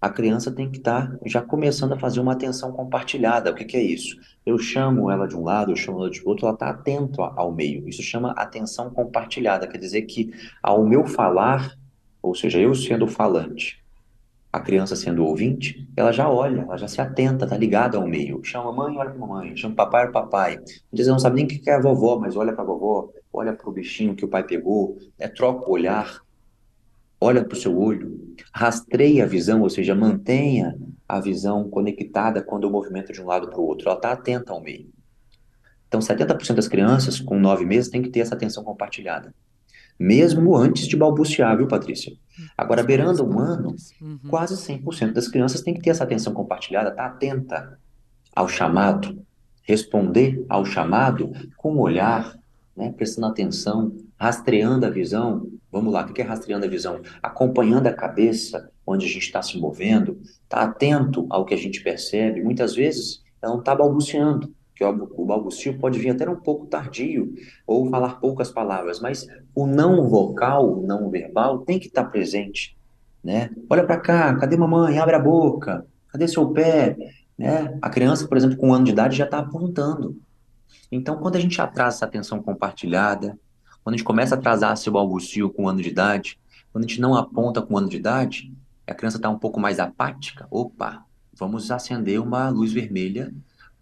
a 0.00 0.08
criança 0.08 0.50
tem 0.50 0.70
que 0.70 0.78
estar 0.78 1.10
tá 1.10 1.18
já 1.26 1.42
começando 1.42 1.92
a 1.92 1.98
fazer 1.98 2.18
uma 2.18 2.32
atenção 2.32 2.72
compartilhada. 2.72 3.50
O 3.50 3.54
que, 3.54 3.66
que, 3.66 3.76
é 3.76 3.82
isso? 3.82 4.16
Eu 4.44 4.58
chamo 4.58 5.10
ela 5.10 5.26
de 5.26 5.36
um 5.36 5.44
lado, 5.44 5.72
eu 5.72 5.76
chamo 5.76 5.98
ela 5.98 6.10
de 6.10 6.22
outro, 6.24 6.46
ela 6.46 6.54
está 6.54 6.70
atento 6.70 7.22
ao 7.22 7.52
meio. 7.52 7.86
Isso 7.86 8.02
chama 8.02 8.32
atenção 8.32 8.88
compartilhada, 8.88 9.66
quer 9.66 9.78
dizer 9.78 10.02
que 10.02 10.32
ao 10.62 10.86
meu 10.86 11.04
falar, 11.04 11.76
ou 12.22 12.34
seja, 12.34 12.58
eu 12.58 12.74
sendo 12.74 13.06
falante, 13.06 13.84
a 14.56 14.60
criança 14.60 14.96
sendo 14.96 15.24
ouvinte, 15.24 15.86
ela 15.94 16.10
já 16.12 16.28
olha, 16.28 16.62
ela 16.62 16.78
já 16.78 16.88
se 16.88 17.00
atenta, 17.00 17.44
está 17.44 17.56
ligada 17.56 17.98
ao 17.98 18.06
meio. 18.06 18.42
Chama 18.42 18.72
mamãe, 18.72 18.96
olha 18.96 19.10
para 19.10 19.18
mamãe, 19.18 19.56
chama 19.56 19.74
papai, 19.74 20.04
olha 20.04 20.12
papai. 20.12 20.54
Às 20.56 20.78
vezes 20.92 21.08
não 21.08 21.18
sabe 21.18 21.36
nem 21.36 21.44
o 21.44 21.48
que 21.48 21.68
é 21.68 21.74
a 21.74 21.80
vovó, 21.80 22.18
mas 22.18 22.36
olha 22.36 22.54
para 22.54 22.62
a 22.62 22.66
vovó, 22.66 23.10
olha 23.38 23.52
para 23.52 23.68
o 23.68 23.72
bichinho 23.72 24.14
que 24.14 24.24
o 24.24 24.28
pai 24.28 24.42
pegou, 24.42 24.98
né? 25.18 25.28
troca 25.28 25.68
o 25.68 25.72
olhar, 25.72 26.20
olha 27.20 27.44
para 27.44 27.56
o 27.56 27.60
seu 27.60 27.78
olho, 27.78 28.34
rastreia 28.52 29.24
a 29.24 29.26
visão, 29.26 29.62
ou 29.62 29.70
seja, 29.70 29.94
mantenha 29.94 30.76
a 31.08 31.20
visão 31.20 31.68
conectada 31.68 32.42
quando 32.42 32.64
eu 32.64 32.70
movimento 32.70 33.12
de 33.12 33.22
um 33.22 33.26
lado 33.26 33.48
para 33.48 33.60
o 33.60 33.64
outro. 33.64 33.88
Ela 33.88 33.96
está 33.96 34.12
atenta 34.12 34.52
ao 34.52 34.62
meio. 34.62 34.90
Então, 35.88 36.00
70% 36.00 36.54
das 36.54 36.68
crianças 36.68 37.20
com 37.20 37.38
nove 37.38 37.64
meses 37.64 37.90
têm 37.90 38.02
que 38.02 38.10
ter 38.10 38.20
essa 38.20 38.34
atenção 38.34 38.64
compartilhada. 38.64 39.32
Mesmo 39.98 40.54
antes 40.54 40.86
de 40.86 40.96
balbuciar, 40.96 41.56
viu, 41.56 41.68
Patrícia? 41.68 42.12
Agora, 42.56 42.82
beirando 42.82 43.24
um 43.24 43.38
ano, 43.38 43.74
uhum. 44.00 44.18
quase 44.28 44.54
100% 44.54 45.12
das 45.12 45.28
crianças 45.28 45.62
têm 45.62 45.72
que 45.72 45.80
ter 45.80 45.90
essa 45.90 46.04
atenção 46.04 46.34
compartilhada, 46.34 46.90
tá 46.90 47.06
atenta 47.06 47.78
ao 48.34 48.46
chamado, 48.46 49.24
responder 49.62 50.44
ao 50.48 50.66
chamado 50.66 51.32
com 51.56 51.74
um 51.74 51.80
olhar, 51.80 52.36
né, 52.76 52.92
prestando 52.92 53.28
atenção, 53.28 53.92
rastreando 54.18 54.84
a 54.84 54.90
visão. 54.90 55.48
Vamos 55.72 55.92
lá, 55.92 56.04
o 56.04 56.12
que 56.12 56.20
é 56.20 56.24
rastreando 56.24 56.66
a 56.66 56.68
visão? 56.68 57.00
Acompanhando 57.22 57.86
a 57.86 57.92
cabeça, 57.92 58.70
onde 58.86 59.06
a 59.06 59.08
gente 59.08 59.22
está 59.22 59.42
se 59.42 59.58
movendo, 59.58 60.20
está 60.42 60.62
atento 60.62 61.26
ao 61.30 61.44
que 61.44 61.54
a 61.54 61.56
gente 61.56 61.82
percebe. 61.82 62.42
Muitas 62.42 62.74
vezes 62.74 63.22
ela 63.40 63.52
não 63.52 63.60
está 63.60 63.74
balbuciando, 63.74 64.52
que 64.74 64.84
o 64.84 65.24
balbucio 65.24 65.78
pode 65.78 65.98
vir 65.98 66.10
até 66.10 66.28
um 66.28 66.36
pouco 66.36 66.66
tardio, 66.66 67.32
ou 67.66 67.88
falar 67.88 68.20
poucas 68.20 68.50
palavras, 68.50 69.00
mas 69.00 69.26
o 69.54 69.66
não 69.66 70.06
vocal, 70.06 70.80
o 70.80 70.86
não 70.86 71.08
verbal, 71.08 71.60
tem 71.60 71.78
que 71.78 71.86
estar 71.86 72.04
tá 72.04 72.10
presente. 72.10 72.76
Né? 73.24 73.50
Olha 73.70 73.84
para 73.84 73.98
cá, 73.98 74.36
cadê 74.36 74.56
mamãe? 74.56 74.98
Abre 74.98 75.16
a 75.16 75.18
boca, 75.18 75.86
cadê 76.08 76.28
seu 76.28 76.50
pé? 76.50 76.96
Né? 77.38 77.76
A 77.80 77.88
criança, 77.90 78.28
por 78.28 78.36
exemplo, 78.36 78.56
com 78.56 78.68
um 78.68 78.74
ano 78.74 78.84
de 78.84 78.92
idade 78.92 79.16
já 79.16 79.24
está 79.24 79.38
apontando. 79.38 80.16
Então, 80.90 81.16
quando 81.16 81.36
a 81.36 81.40
gente 81.40 81.60
atrasa 81.60 81.96
essa 81.96 82.04
atenção 82.04 82.42
compartilhada, 82.42 83.38
quando 83.82 83.94
a 83.94 83.96
gente 83.96 84.04
começa 84.04 84.34
a 84.34 84.38
atrasar 84.38 84.76
seu 84.76 84.92
balbucio 84.92 85.50
com 85.50 85.64
um 85.64 85.68
ano 85.68 85.82
de 85.82 85.88
idade, 85.88 86.38
quando 86.72 86.84
a 86.84 86.86
gente 86.88 87.00
não 87.00 87.14
aponta 87.14 87.62
com 87.62 87.74
um 87.74 87.78
ano 87.78 87.88
de 87.88 87.96
idade, 87.96 88.52
a 88.86 88.94
criança 88.94 89.16
está 89.16 89.28
um 89.28 89.38
pouco 89.38 89.58
mais 89.58 89.78
apática, 89.80 90.46
opa, 90.50 91.04
vamos 91.32 91.70
acender 91.70 92.20
uma 92.20 92.48
luz 92.48 92.72
vermelha 92.72 93.34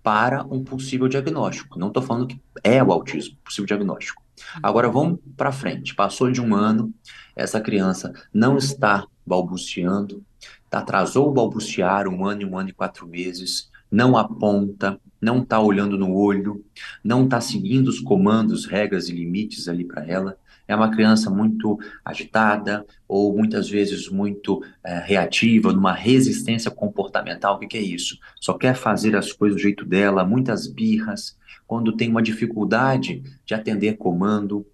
para 0.03 0.45
um 0.45 0.63
possível 0.63 1.09
diagnóstico. 1.09 1.79
Não 1.79 1.89
estou 1.89 2.03
falando 2.03 2.27
que 2.27 2.41
é 2.63 2.83
o 2.83 2.93
autismo, 2.93 3.37
possível 3.45 3.67
diagnóstico. 3.67 4.23
Agora 4.63 4.89
vamos 4.89 5.19
para 5.37 5.53
frente. 5.53 5.95
Passou 5.95 6.31
de 6.31 6.41
um 6.41 6.55
ano, 6.55 6.93
essa 7.35 7.61
criança 7.61 8.13
não 8.33 8.57
está 8.57 9.07
balbuciando, 9.27 10.23
atrasou 10.71 11.29
o 11.29 11.33
balbuciar 11.33 12.09
um 12.09 12.27
ano 12.27 12.43
e 12.43 12.45
um 12.45 12.59
ano 12.59 12.69
e 12.69 12.73
quatro 12.73 13.07
meses, 13.07 13.71
não 13.95 14.17
aponta, 14.17 15.01
não 15.21 15.41
está 15.41 15.61
olhando 15.61 15.97
no 15.97 16.13
olho, 16.13 16.65
não 17.03 17.25
está 17.25 17.41
seguindo 17.41 17.87
os 17.87 18.01
comandos, 18.01 18.67
regras 18.67 19.09
e 19.09 19.13
limites 19.13 19.69
ali 19.69 19.85
para 19.85 20.05
ela. 20.05 20.37
É 20.67 20.75
uma 20.75 20.91
criança 20.91 21.31
muito 21.31 21.79
agitada 22.05 22.85
ou 23.07 23.37
muitas 23.37 23.69
vezes 23.71 24.09
muito 24.09 24.65
é, 24.83 24.99
reativa, 24.99 25.73
numa 25.73 25.93
resistência 25.93 26.73
comportamental. 26.73 27.55
O 27.55 27.59
que, 27.61 27.69
que 27.69 27.77
é 27.77 27.83
isso? 27.83 28.19
Só 28.41 28.55
quer 28.55 28.75
fazer 28.75 29.15
as 29.15 29.33
coisas 29.33 29.57
do 29.57 29.63
jeito 29.63 29.85
dela, 29.85 30.25
muitas 30.25 30.67
birras. 30.67 31.39
Quando 31.65 31.97
tem 31.97 32.11
uma 32.11 32.23
dificuldade 32.23 33.23
de 33.47 33.55
atender 33.55 33.97
comando, 33.97 34.67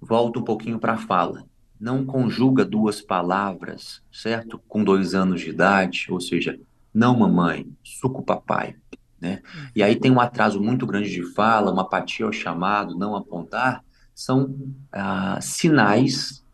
volta 0.00 0.38
um 0.38 0.44
pouquinho 0.44 0.78
para 0.78 0.92
a 0.92 0.98
fala. 0.98 1.44
Não 1.80 2.04
conjuga 2.04 2.64
duas 2.64 3.00
palavras, 3.00 4.00
certo? 4.12 4.60
Com 4.68 4.84
dois 4.84 5.12
anos 5.12 5.40
de 5.40 5.50
idade, 5.50 6.06
ou 6.08 6.20
seja, 6.20 6.56
não 6.92 7.18
mamãe, 7.18 7.66
suco 7.82 8.22
papai. 8.22 8.76
Né? 9.20 9.40
E 9.74 9.82
aí 9.82 9.96
tem 9.96 10.10
um 10.10 10.20
atraso 10.20 10.60
muito 10.60 10.86
grande 10.86 11.10
de 11.10 11.22
fala, 11.32 11.72
uma 11.72 11.82
apatia 11.82 12.26
ao 12.26 12.32
chamado, 12.32 12.98
não 12.98 13.14
apontar, 13.14 13.84
são 14.14 14.54
ah, 14.90 15.38
sinais 15.40 16.44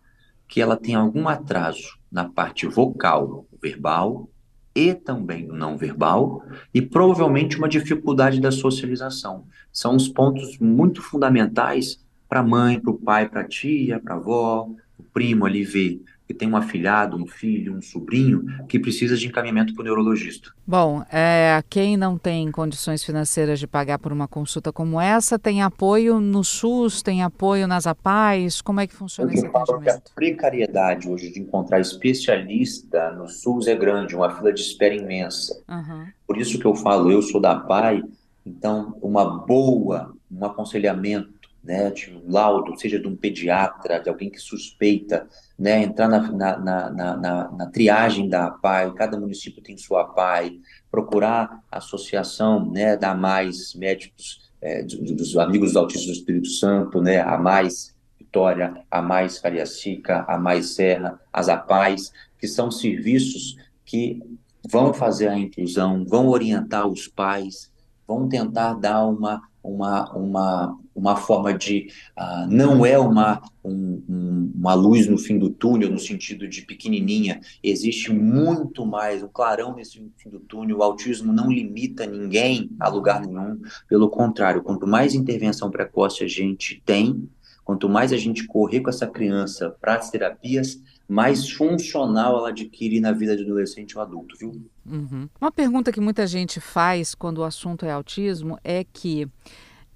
que 0.46 0.60
ela 0.60 0.76
tem 0.76 0.94
algum 0.94 1.28
atraso 1.28 1.98
na 2.10 2.28
parte 2.28 2.66
vocal, 2.66 3.46
verbal 3.60 4.28
e 4.74 4.94
também 4.94 5.46
não 5.46 5.76
verbal, 5.76 6.42
e 6.72 6.80
provavelmente 6.80 7.58
uma 7.58 7.68
dificuldade 7.68 8.40
da 8.40 8.52
socialização. 8.52 9.44
São 9.72 9.96
os 9.96 10.08
pontos 10.08 10.58
muito 10.58 11.02
fundamentais 11.02 12.04
para 12.28 12.40
a 12.40 12.44
mãe, 12.44 12.78
para 12.78 12.90
o 12.92 12.98
pai, 12.98 13.28
para 13.28 13.40
a 13.40 13.48
tia, 13.48 13.98
para 13.98 14.14
a 14.14 14.18
avó, 14.18 14.68
o 14.98 15.02
primo 15.02 15.46
ali 15.46 15.64
ver 15.64 16.00
que 16.28 16.34
tem 16.34 16.46
um 16.46 16.56
afilhado, 16.58 17.16
um 17.16 17.26
filho, 17.26 17.74
um 17.74 17.80
sobrinho 17.80 18.44
que 18.68 18.78
precisa 18.78 19.16
de 19.16 19.26
encaminhamento 19.26 19.72
para 19.72 19.80
o 19.80 19.84
neurologista. 19.84 20.50
Bom, 20.66 21.02
é, 21.10 21.64
quem 21.70 21.96
não 21.96 22.18
tem 22.18 22.52
condições 22.52 23.02
financeiras 23.02 23.58
de 23.58 23.66
pagar 23.66 23.98
por 23.98 24.12
uma 24.12 24.28
consulta 24.28 24.70
como 24.70 25.00
essa, 25.00 25.38
tem 25.38 25.62
apoio 25.62 26.20
no 26.20 26.44
SUS, 26.44 27.00
tem 27.00 27.22
apoio 27.22 27.66
nas 27.66 27.86
APAES? 27.86 28.60
Como 28.60 28.78
é 28.78 28.86
que 28.86 28.92
funciona 28.94 29.32
esse 29.32 29.46
atendimento? 29.46 29.80
Que 29.80 29.88
a 29.88 30.00
precariedade 30.14 31.08
hoje 31.08 31.30
de 31.30 31.40
encontrar 31.40 31.80
especialista 31.80 33.10
no 33.12 33.26
SUS 33.26 33.66
é 33.66 33.74
grande, 33.74 34.14
uma 34.14 34.28
fila 34.28 34.52
de 34.52 34.60
espera 34.60 34.94
imensa. 34.94 35.58
Uhum. 35.66 36.08
Por 36.26 36.36
isso 36.36 36.58
que 36.58 36.66
eu 36.66 36.74
falo, 36.74 37.10
eu 37.10 37.22
sou 37.22 37.40
da 37.40 37.52
APAE, 37.52 38.04
então 38.44 38.98
uma 39.00 39.24
boa, 39.46 40.14
um 40.30 40.44
aconselhamento 40.44 41.37
né, 41.68 41.90
de 41.90 42.10
um 42.10 42.32
laudo, 42.32 42.80
seja 42.80 42.98
de 42.98 43.06
um 43.06 43.14
pediatra, 43.14 44.00
de 44.00 44.08
alguém 44.08 44.30
que 44.30 44.38
suspeita, 44.38 45.28
né, 45.58 45.82
entrar 45.82 46.08
na, 46.08 46.32
na, 46.32 46.58
na, 46.58 46.90
na, 46.90 47.50
na 47.50 47.66
triagem 47.66 48.26
da 48.26 48.46
APAI, 48.46 48.94
cada 48.94 49.20
município 49.20 49.62
tem 49.62 49.76
sua 49.76 50.00
APAI, 50.00 50.60
procurar 50.90 51.62
a 51.70 51.76
associação, 51.76 52.72
né, 52.72 52.96
da 52.96 53.14
Mais 53.14 53.74
Médicos, 53.74 54.50
é, 54.62 54.82
dos 54.82 55.36
Amigos 55.36 55.70
dos 55.70 55.76
Autistas 55.76 56.06
do 56.06 56.12
Espírito 56.12 56.48
Santo, 56.48 57.02
né, 57.02 57.20
a 57.20 57.36
Mais 57.36 57.94
Vitória, 58.18 58.82
a 58.90 59.02
Mais 59.02 59.38
Cariacica, 59.38 60.24
a 60.26 60.38
Mais 60.38 60.74
Serra, 60.74 61.20
as 61.30 61.50
APAIs, 61.50 62.10
que 62.40 62.48
são 62.48 62.70
serviços 62.70 63.58
que 63.84 64.22
vão 64.66 64.94
fazer 64.94 65.28
a 65.28 65.38
inclusão, 65.38 66.02
vão 66.06 66.28
orientar 66.28 66.88
os 66.88 67.06
pais, 67.08 67.70
vão 68.06 68.26
tentar 68.26 68.72
dar 68.72 69.04
uma 69.04 69.46
uma, 69.68 70.10
uma, 70.12 70.78
uma 70.98 71.16
forma 71.16 71.54
de. 71.54 71.88
Uh, 72.18 72.46
não 72.48 72.84
é 72.84 72.98
uma, 72.98 73.40
um, 73.64 74.02
um, 74.08 74.52
uma 74.54 74.74
luz 74.74 75.06
no 75.06 75.16
fim 75.16 75.38
do 75.38 75.48
túnel, 75.48 75.90
no 75.90 75.98
sentido 75.98 76.48
de 76.48 76.62
pequenininha, 76.62 77.40
existe 77.62 78.12
muito 78.12 78.84
mais, 78.84 79.22
um 79.22 79.28
clarão 79.28 79.74
nesse 79.74 80.04
fim 80.16 80.28
do 80.28 80.40
túnel. 80.40 80.78
O 80.78 80.82
autismo 80.82 81.32
não 81.32 81.50
limita 81.50 82.04
ninguém 82.06 82.70
a 82.80 82.88
lugar 82.88 83.20
nenhum, 83.24 83.60
pelo 83.88 84.10
contrário, 84.10 84.62
quanto 84.62 84.86
mais 84.86 85.14
intervenção 85.14 85.70
precoce 85.70 86.24
a 86.24 86.28
gente 86.28 86.82
tem, 86.84 87.28
quanto 87.64 87.88
mais 87.88 88.12
a 88.12 88.16
gente 88.16 88.46
correr 88.46 88.80
com 88.80 88.90
essa 88.90 89.06
criança 89.06 89.76
para 89.80 89.96
as 89.96 90.10
terapias, 90.10 90.80
mais 91.06 91.50
funcional 91.50 92.38
ela 92.38 92.48
adquire 92.48 93.00
na 93.00 93.12
vida 93.12 93.36
de 93.36 93.42
adolescente 93.42 93.96
ou 93.96 94.02
adulto, 94.02 94.36
viu? 94.38 94.62
Uhum. 94.84 95.28
Uma 95.40 95.50
pergunta 95.50 95.92
que 95.92 96.00
muita 96.00 96.26
gente 96.26 96.60
faz 96.60 97.14
quando 97.14 97.38
o 97.38 97.44
assunto 97.44 97.86
é 97.86 97.90
autismo 97.90 98.58
é 98.64 98.84
que 98.84 99.28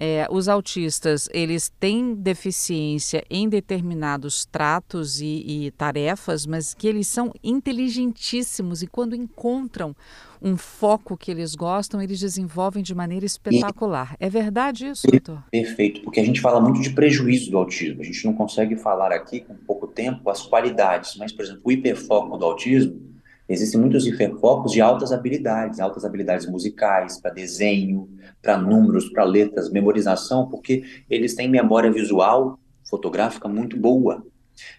é, 0.05 0.27
os 0.29 0.49
autistas 0.49 1.29
eles 1.33 1.73
têm 1.79 2.13
deficiência 2.13 3.23
em 3.31 3.49
determinados 3.49 4.45
tratos 4.45 5.21
e, 5.21 5.45
e 5.47 5.71
tarefas, 5.71 6.45
mas 6.45 6.75
que 6.75 6.89
eles 6.89 7.07
são 7.07 7.33
inteligentíssimos 7.41 8.83
e 8.83 8.89
quando 8.89 9.15
encontram 9.15 9.95
um 10.43 10.57
foco 10.57 11.17
que 11.17 11.31
eles 11.31 11.55
gostam, 11.55 12.03
eles 12.03 12.19
desenvolvem 12.19 12.83
de 12.83 12.97
maneira 12.97 13.25
espetacular. 13.25 14.17
E... 14.21 14.27
É 14.27 14.29
verdade 14.29 14.89
isso, 14.89 15.07
doutor? 15.07 15.41
Perfeito, 15.53 16.01
porque 16.03 16.19
a 16.19 16.25
gente 16.25 16.41
fala 16.41 16.61
muito 16.61 16.81
de 16.81 16.91
prejuízo 16.91 17.53
do 17.53 17.59
autismo. 17.59 18.01
A 18.01 18.05
gente 18.05 18.25
não 18.25 18.33
consegue 18.33 18.75
falar 18.75 19.13
aqui 19.13 19.39
com 19.39 19.55
pouco 19.55 19.87
tempo 19.87 20.29
as 20.29 20.43
qualidades, 20.43 21.15
mas, 21.17 21.31
por 21.31 21.45
exemplo, 21.45 21.63
o 21.65 21.71
hiperfoco 21.71 22.37
do 22.37 22.45
autismo 22.45 23.12
Existem 23.53 23.79
muitos 23.79 24.07
hiperfocos 24.07 24.73
de 24.73 24.81
altas 24.81 25.13
habilidades, 25.13 25.79
altas 25.79 26.07
habilidades 26.07 26.47
musicais, 26.47 27.21
para 27.21 27.31
desenho, 27.31 28.09
para 28.41 28.57
números, 28.57 29.11
para 29.11 29.25
letras, 29.25 29.71
memorização, 29.71 30.49
porque 30.49 30.83
eles 31.11 31.35
têm 31.35 31.51
memória 31.51 31.93
visual, 31.93 32.59
fotográfica 32.89 33.47
muito 33.49 33.77
boa. 33.79 34.25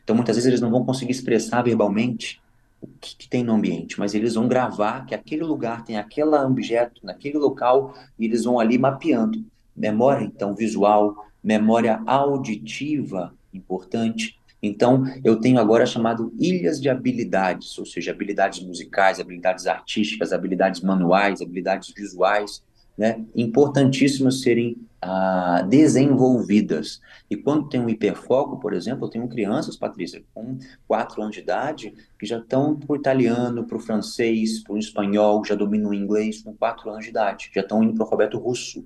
Então, 0.03 0.15
muitas 0.15 0.37
vezes 0.37 0.47
eles 0.47 0.59
não 0.59 0.71
vão 0.71 0.83
conseguir 0.83 1.11
expressar 1.11 1.61
verbalmente 1.61 2.41
o 2.81 2.87
que, 2.99 3.15
que, 3.15 3.29
tem 3.29 3.43
no 3.43 3.53
ambiente, 3.53 3.99
mas 3.99 4.15
eles 4.15 4.33
vão 4.33 4.47
gravar 4.47 5.05
que 5.05 5.13
aquele 5.13 5.43
lugar 5.43 5.85
tem 5.85 5.97
aquele 5.97 6.35
objeto 6.35 6.99
naquele 7.05 7.37
local 7.37 7.93
e 8.17 8.25
eles 8.25 8.43
vão 8.43 8.59
ali 8.59 8.79
mapeando. 8.79 9.45
Memória, 9.77 10.25
então, 10.25 10.55
visual, 10.55 11.27
memória 11.43 12.01
auditiva, 12.07 13.35
importante, 13.53 14.35
então, 14.63 15.03
eu 15.25 15.36
tenho 15.41 15.60
agora 15.60 15.86
chamado 15.86 16.34
ilhas 16.39 16.82
de 16.82 16.89
habilidades, 16.89 17.77
ou 17.77 17.86
seja, 17.86 18.12
habilidades 18.12 18.63
musicais, 18.63 19.20
habilidades 19.20 19.67
artísticas, 19.67 20.32
habilidades 20.32 20.79
manuais, 20.79 21.41
habilidades 21.41 21.93
visuais, 21.93 22.63
né, 22.98 23.25
importantíssimas 23.36 24.39
serem 24.41 24.77
ah, 25.01 25.65
desenvolvidas. 25.67 27.01
E 27.29 27.36
quando 27.36 27.67
tem 27.67 27.82
um 27.82 27.89
hiperfoco, 27.89 28.58
por 28.58 28.72
exemplo, 28.72 29.05
eu 29.05 29.10
tenho 29.10 29.27
crianças, 29.27 29.75
Patrícia, 29.75 30.24
com 30.34 30.58
quatro 30.88 31.22
anos 31.22 31.36
de 31.36 31.41
idade, 31.41 31.93
que 32.17 32.25
já 32.25 32.38
estão 32.38 32.74
para 32.74 32.93
o 32.93 32.96
italiano, 32.96 33.65
para 33.65 33.75
o 33.75 33.82
francês, 33.82 34.63
para 34.63 34.75
o 34.75 34.77
espanhol, 34.77 35.43
já 35.43 35.55
dominam 35.55 35.89
o 35.89 35.93
inglês 35.93 36.41
com 36.41 36.55
quatro 36.55 36.89
anos 36.89 37.03
de 37.03 37.10
idade, 37.10 37.51
já 37.53 37.62
estão 37.62 37.84
indo 37.84 37.96
para 37.96 38.01
o 38.01 38.03
alfabeto 38.05 38.38
russo. 38.38 38.86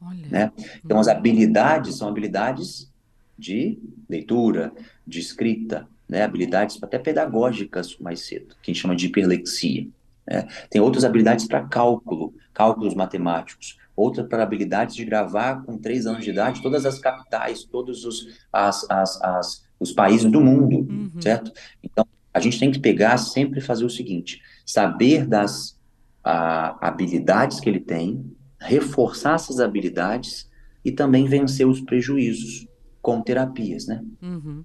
Olha. 0.00 0.26
Né? 0.28 0.52
Então, 0.82 0.98
as 0.98 1.08
habilidades 1.08 1.96
são 1.96 2.08
habilidades 2.08 2.90
de 3.38 3.78
leitura, 4.08 4.72
de 5.06 5.20
escrita, 5.20 5.88
né, 6.08 6.22
habilidades 6.22 6.82
até 6.82 6.98
pedagógicas 6.98 7.96
mais 7.98 8.20
cedo, 8.20 8.56
que 8.62 8.70
a 8.70 8.74
gente 8.74 8.82
chama 8.82 8.96
de 8.96 9.06
hiperlexia. 9.06 9.86
Né? 10.26 10.48
Tem 10.70 10.80
outras 10.80 11.04
habilidades 11.04 11.46
para 11.46 11.64
cálculo, 11.64 12.34
cálculos 12.52 12.94
matemáticos, 12.94 13.78
outras 13.94 14.26
para 14.26 14.42
habilidades 14.42 14.94
de 14.94 15.04
gravar 15.04 15.64
com 15.64 15.76
três 15.76 16.06
anos 16.06 16.24
de 16.24 16.30
idade 16.30 16.62
todas 16.62 16.86
as 16.86 16.98
capitais, 16.98 17.64
todos 17.64 18.04
os, 18.04 18.28
as, 18.52 18.88
as, 18.88 19.22
as, 19.22 19.64
os 19.78 19.92
países 19.92 20.30
do 20.30 20.40
mundo, 20.40 20.86
uhum. 20.90 21.20
certo? 21.20 21.52
Então, 21.82 22.06
a 22.32 22.40
gente 22.40 22.60
tem 22.60 22.70
que 22.70 22.78
pegar 22.78 23.18
sempre 23.18 23.60
fazer 23.60 23.84
o 23.84 23.90
seguinte, 23.90 24.40
saber 24.64 25.26
das 25.26 25.76
a, 26.22 26.88
habilidades 26.88 27.58
que 27.58 27.68
ele 27.68 27.80
tem, 27.80 28.24
reforçar 28.60 29.34
essas 29.34 29.58
habilidades 29.58 30.48
e 30.84 30.92
também 30.92 31.26
vencer 31.26 31.66
os 31.66 31.80
prejuízos 31.80 32.67
com 33.08 33.22
terapias, 33.22 33.86
né? 33.86 34.04
Uhum. 34.20 34.62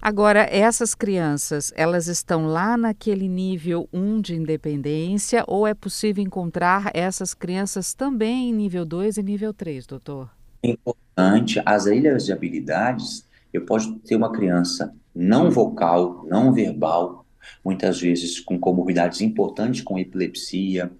Agora, 0.00 0.48
essas 0.50 0.94
crianças, 0.94 1.70
elas 1.76 2.06
estão 2.06 2.46
lá 2.46 2.78
naquele 2.78 3.28
nível 3.28 3.86
1 3.92 4.22
de 4.22 4.34
independência 4.34 5.44
ou 5.46 5.66
é 5.66 5.74
possível 5.74 6.24
encontrar 6.24 6.90
essas 6.94 7.34
crianças 7.34 7.92
também 7.92 8.48
em 8.48 8.54
nível 8.54 8.86
2 8.86 9.18
e 9.18 9.22
nível 9.22 9.52
3, 9.52 9.86
doutor? 9.86 10.30
É 10.62 10.70
importante, 10.70 11.60
as 11.66 11.84
ilhas 11.84 12.24
de 12.24 12.32
habilidades, 12.32 13.28
eu 13.52 13.66
posso 13.66 13.98
ter 13.98 14.16
uma 14.16 14.32
criança 14.32 14.94
não 15.14 15.50
vocal, 15.50 16.24
não 16.26 16.54
verbal, 16.54 17.26
muitas 17.62 18.00
vezes 18.00 18.40
com 18.40 18.58
comorbidades 18.58 19.20
importantes, 19.20 19.82
com 19.82 19.98
epilepsia, 19.98 20.90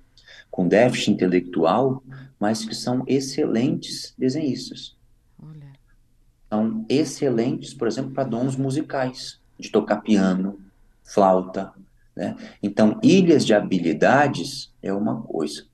com 0.50 0.68
déficit 0.68 1.12
intelectual, 1.12 2.02
mas 2.38 2.62
que 2.62 2.74
são 2.74 3.04
excelentes 3.06 4.12
desenhistas 4.18 4.94
são 6.54 6.86
excelentes, 6.88 7.74
por 7.74 7.88
exemplo, 7.88 8.12
para 8.12 8.22
dons 8.22 8.56
musicais, 8.56 9.40
de 9.58 9.70
tocar 9.70 9.96
piano, 9.96 10.60
flauta, 11.02 11.72
né? 12.14 12.36
Então, 12.62 13.00
ilhas 13.02 13.44
de 13.44 13.52
habilidades 13.52 14.72
é 14.80 14.92
uma 14.92 15.20
coisa. 15.20 15.64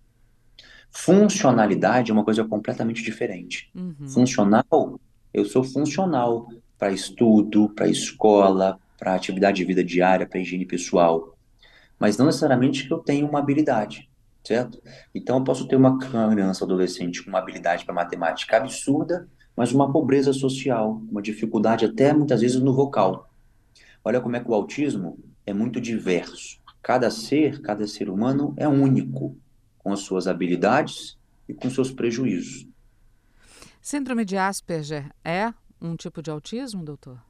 Funcionalidade 0.90 2.10
é 2.10 2.14
uma 2.14 2.24
coisa 2.24 2.42
completamente 2.44 3.02
diferente. 3.02 3.70
Uhum. 3.74 4.08
Funcional, 4.08 4.98
eu 5.34 5.44
sou 5.44 5.62
funcional 5.62 6.48
para 6.78 6.90
estudo, 6.90 7.68
para 7.68 7.86
escola, 7.86 8.78
para 8.98 9.14
atividade 9.14 9.58
de 9.58 9.64
vida 9.64 9.84
diária, 9.84 10.26
para 10.26 10.40
higiene 10.40 10.64
pessoal. 10.64 11.36
Mas 11.98 12.16
não 12.16 12.24
necessariamente 12.24 12.88
que 12.88 12.92
eu 12.92 12.98
tenha 12.98 13.26
uma 13.26 13.38
habilidade, 13.38 14.08
certo? 14.42 14.82
Então, 15.14 15.36
eu 15.36 15.44
posso 15.44 15.68
ter 15.68 15.76
uma 15.76 15.98
criança, 15.98 16.64
adolescente 16.64 17.22
com 17.22 17.28
uma 17.28 17.38
habilidade 17.38 17.84
para 17.84 17.94
matemática 17.94 18.56
absurda, 18.56 19.28
mas 19.60 19.72
uma 19.72 19.92
pobreza 19.92 20.32
social, 20.32 21.02
uma 21.10 21.20
dificuldade 21.20 21.84
até 21.84 22.14
muitas 22.14 22.40
vezes 22.40 22.58
no 22.62 22.72
vocal. 22.72 23.30
Olha 24.02 24.18
como 24.18 24.34
é 24.34 24.40
que 24.40 24.50
o 24.50 24.54
autismo 24.54 25.18
é 25.44 25.52
muito 25.52 25.78
diverso. 25.78 26.58
Cada 26.82 27.10
ser, 27.10 27.60
cada 27.60 27.86
ser 27.86 28.08
humano 28.08 28.54
é 28.56 28.66
único, 28.66 29.36
com 29.76 29.92
as 29.92 30.00
suas 30.00 30.26
habilidades 30.26 31.18
e 31.46 31.52
com 31.52 31.68
seus 31.68 31.90
prejuízos. 31.90 32.66
Síndrome 33.82 34.24
de 34.24 34.38
Asperger 34.38 35.10
é 35.22 35.52
um 35.78 35.94
tipo 35.94 36.22
de 36.22 36.30
autismo, 36.30 36.82
doutor? 36.82 37.20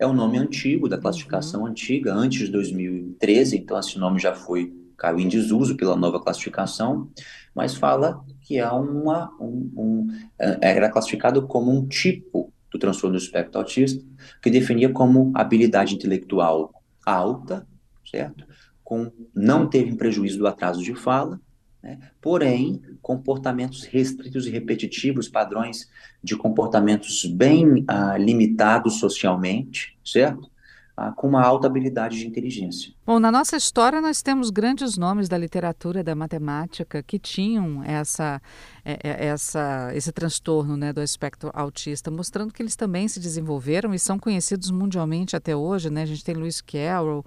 É 0.00 0.04
o 0.04 0.10
um 0.10 0.14
nome 0.14 0.38
antigo, 0.38 0.88
da 0.88 0.98
classificação 0.98 1.60
uhum. 1.60 1.68
antiga, 1.68 2.12
antes 2.12 2.40
de 2.40 2.48
2013, 2.50 3.58
então 3.58 3.78
esse 3.78 3.96
nome 4.00 4.18
já 4.18 4.34
foi 4.34 4.74
caiu 4.96 5.18
em 5.18 5.28
desuso 5.28 5.76
pela 5.76 5.96
nova 5.96 6.20
classificação, 6.20 7.10
mas 7.54 7.74
fala 7.74 8.24
que 8.42 8.58
é 8.58 8.68
uma, 8.68 9.30
um, 9.40 9.70
um, 9.76 10.08
é, 10.38 10.76
era 10.76 10.90
classificado 10.90 11.46
como 11.46 11.70
um 11.70 11.86
tipo 11.86 12.52
do 12.70 12.78
transtorno 12.78 13.16
do 13.16 13.22
espectro 13.22 13.58
autista, 13.58 14.04
que 14.42 14.50
definia 14.50 14.90
como 14.90 15.32
habilidade 15.34 15.94
intelectual 15.94 16.72
alta, 17.04 17.66
certo? 18.10 18.44
Com, 18.84 19.10
não 19.34 19.68
teve 19.68 19.94
prejuízo 19.96 20.38
do 20.38 20.46
atraso 20.46 20.82
de 20.82 20.94
fala, 20.94 21.40
né? 21.82 21.98
porém, 22.20 22.80
comportamentos 23.00 23.84
restritos 23.84 24.46
e 24.46 24.50
repetitivos, 24.50 25.28
padrões 25.28 25.88
de 26.22 26.36
comportamentos 26.36 27.24
bem 27.24 27.84
ah, 27.88 28.16
limitados 28.16 28.98
socialmente, 28.98 29.96
certo? 30.04 30.50
Ah, 30.96 31.12
com 31.12 31.28
uma 31.28 31.42
alta 31.42 31.66
habilidade 31.66 32.18
de 32.18 32.26
inteligência. 32.26 32.90
Bom, 33.04 33.18
na 33.18 33.30
nossa 33.30 33.54
história 33.54 34.00
nós 34.00 34.22
temos 34.22 34.48
grandes 34.48 34.96
nomes 34.96 35.28
da 35.28 35.36
literatura, 35.36 36.02
da 36.02 36.14
matemática, 36.14 37.02
que 37.02 37.18
tinham 37.18 37.84
essa, 37.84 38.40
é, 38.82 38.98
é, 39.04 39.26
essa, 39.26 39.90
esse 39.94 40.10
transtorno 40.10 40.74
né, 40.74 40.94
do 40.94 41.02
espectro 41.02 41.50
autista, 41.52 42.10
mostrando 42.10 42.52
que 42.52 42.62
eles 42.62 42.74
também 42.76 43.06
se 43.08 43.20
desenvolveram 43.20 43.92
e 43.92 43.98
são 43.98 44.18
conhecidos 44.18 44.70
mundialmente 44.70 45.36
até 45.36 45.54
hoje. 45.54 45.90
Né? 45.90 46.02
A 46.02 46.06
gente 46.06 46.24
tem 46.24 46.34
Lewis 46.34 46.62
Carroll, 46.62 47.24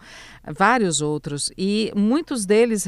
vários 0.57 0.99
outros, 0.99 1.51
e 1.55 1.93
muitos 1.95 2.47
deles 2.47 2.87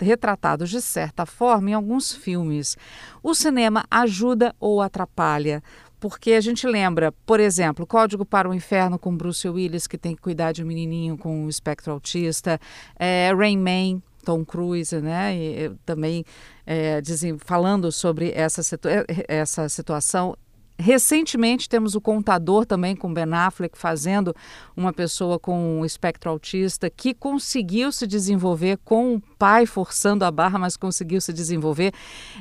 retratados 0.00 0.70
de 0.70 0.80
certa 0.80 1.26
forma 1.26 1.70
em 1.70 1.74
alguns 1.74 2.10
filmes. 2.10 2.74
O 3.22 3.34
cinema 3.34 3.84
ajuda 3.90 4.54
ou 4.58 4.80
atrapalha? 4.80 5.62
Porque 6.02 6.32
a 6.32 6.40
gente 6.40 6.66
lembra, 6.66 7.12
por 7.24 7.38
exemplo, 7.38 7.86
Código 7.86 8.26
para 8.26 8.50
o 8.50 8.52
Inferno 8.52 8.98
com 8.98 9.16
Bruce 9.16 9.48
Willis, 9.48 9.86
que 9.86 9.96
tem 9.96 10.16
que 10.16 10.20
cuidar 10.20 10.50
de 10.50 10.60
um 10.60 10.66
menininho 10.66 11.16
com 11.16 11.44
um 11.44 11.48
espectro 11.48 11.92
autista, 11.92 12.60
é, 12.98 13.32
Rain 13.32 13.56
Man, 13.56 14.02
Tom 14.24 14.44
Cruise, 14.44 15.00
né? 15.00 15.32
E, 15.32 15.70
também 15.86 16.24
é, 16.66 17.00
dizem, 17.00 17.38
falando 17.38 17.92
sobre 17.92 18.32
essa, 18.34 18.64
situ 18.64 18.88
essa 19.28 19.68
situação 19.68 20.36
Recentemente 20.82 21.68
temos 21.68 21.94
o 21.94 22.00
Contador 22.00 22.66
também 22.66 22.96
com 22.96 23.14
Ben 23.14 23.32
Affleck 23.32 23.78
fazendo 23.78 24.34
uma 24.76 24.92
pessoa 24.92 25.38
com 25.38 25.78
um 25.78 25.84
espectro 25.84 26.28
autista 26.28 26.90
que 26.90 27.14
conseguiu 27.14 27.92
se 27.92 28.04
desenvolver 28.04 28.78
com 28.84 29.14
o 29.14 29.20
pai 29.38 29.64
forçando 29.64 30.24
a 30.24 30.30
barra, 30.30 30.58
mas 30.58 30.76
conseguiu 30.76 31.20
se 31.20 31.32
desenvolver. 31.32 31.92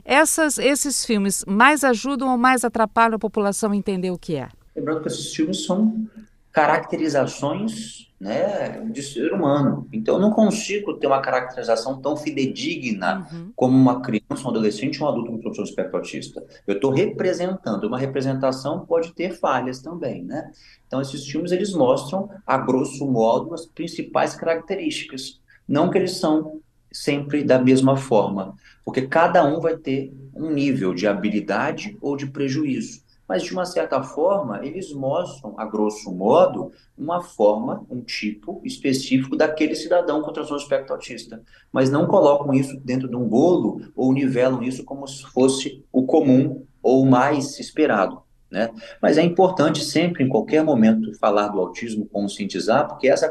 Essas, 0.04 0.58
esses 0.58 1.06
filmes 1.06 1.46
mais 1.48 1.84
ajudam 1.84 2.30
ou 2.30 2.38
mais 2.38 2.66
atrapalham 2.66 3.16
a 3.16 3.20
população 3.20 3.72
a 3.72 3.76
entender 3.76 4.10
o 4.10 4.18
que 4.18 4.36
é? 4.36 4.50
Lembrando 4.76 5.02
que 5.02 5.08
esses 5.08 5.34
filmes 5.36 5.64
são 5.64 6.10
caracterizações 6.52 8.11
né, 8.22 8.80
de 8.92 9.02
ser 9.02 9.34
humano. 9.34 9.88
Então, 9.92 10.16
eu 10.16 10.22
não 10.22 10.30
consigo 10.30 10.94
ter 10.94 11.08
uma 11.08 11.22
caracterização 11.22 12.00
tão 12.00 12.16
fidedigna 12.16 13.28
uhum. 13.34 13.52
como 13.56 13.76
uma 13.76 14.00
criança, 14.00 14.46
um 14.46 14.50
adolescente, 14.52 15.02
um 15.02 15.08
adulto 15.08 15.32
com 15.32 15.40
transtorno 15.40 15.68
espectro 15.68 15.98
autista. 15.98 16.46
Eu 16.68 16.76
estou 16.76 16.92
representando. 16.92 17.86
Uma 17.86 17.98
representação 17.98 18.86
pode 18.86 19.12
ter 19.14 19.32
falhas 19.32 19.82
também, 19.82 20.24
né? 20.24 20.52
Então, 20.86 21.02
esses 21.02 21.26
filmes, 21.26 21.52
eles 21.52 21.74
mostram, 21.74 22.30
a 22.46 22.60
grosso 22.60 23.10
modo, 23.10 23.56
as 23.56 23.66
principais 23.66 24.36
características. 24.36 25.42
Não 25.68 25.90
que 25.90 25.98
eles 25.98 26.18
são 26.18 26.62
sempre 26.92 27.44
da 27.44 27.58
mesma 27.58 27.98
forma, 27.98 28.54
porque 28.86 29.02
cada 29.08 29.44
um 29.44 29.60
vai 29.60 29.78
ter 29.78 30.14
um 30.36 30.52
nível 30.52 30.94
de 30.94 31.08
habilidade 31.08 31.98
ou 32.00 32.16
de 32.16 32.28
prejuízo. 32.28 33.02
Mas, 33.32 33.44
de 33.44 33.54
uma 33.54 33.64
certa 33.64 34.04
forma, 34.04 34.60
eles 34.62 34.92
mostram, 34.92 35.54
a 35.58 35.64
grosso 35.64 36.12
modo, 36.12 36.74
uma 36.98 37.22
forma, 37.22 37.82
um 37.90 38.02
tipo 38.02 38.60
específico 38.66 39.38
daquele 39.38 39.74
cidadão 39.74 40.22
com 40.22 40.34
transtorno 40.34 40.62
espectro 40.62 40.94
autista. 40.94 41.42
Mas 41.72 41.90
não 41.90 42.08
colocam 42.08 42.54
isso 42.54 42.78
dentro 42.84 43.08
de 43.08 43.16
um 43.16 43.26
bolo 43.26 43.90
ou 43.96 44.12
nivelam 44.12 44.62
isso 44.62 44.84
como 44.84 45.08
se 45.08 45.24
fosse 45.28 45.82
o 45.94 46.06
comum 46.06 46.66
ou 46.84 47.04
o 47.04 47.10
mais 47.10 47.58
esperado. 47.58 48.22
Né? 48.52 48.70
Mas 49.02 49.18
é 49.18 49.24
importante 49.24 49.82
sempre, 49.82 50.26
em 50.26 50.28
qualquer 50.28 50.62
momento, 50.62 51.18
falar 51.18 51.48
do 51.48 51.60
autismo, 51.60 52.06
conscientizar, 52.06 52.86
porque 52.86 53.08
é 53.08 53.12
essa 53.12 53.30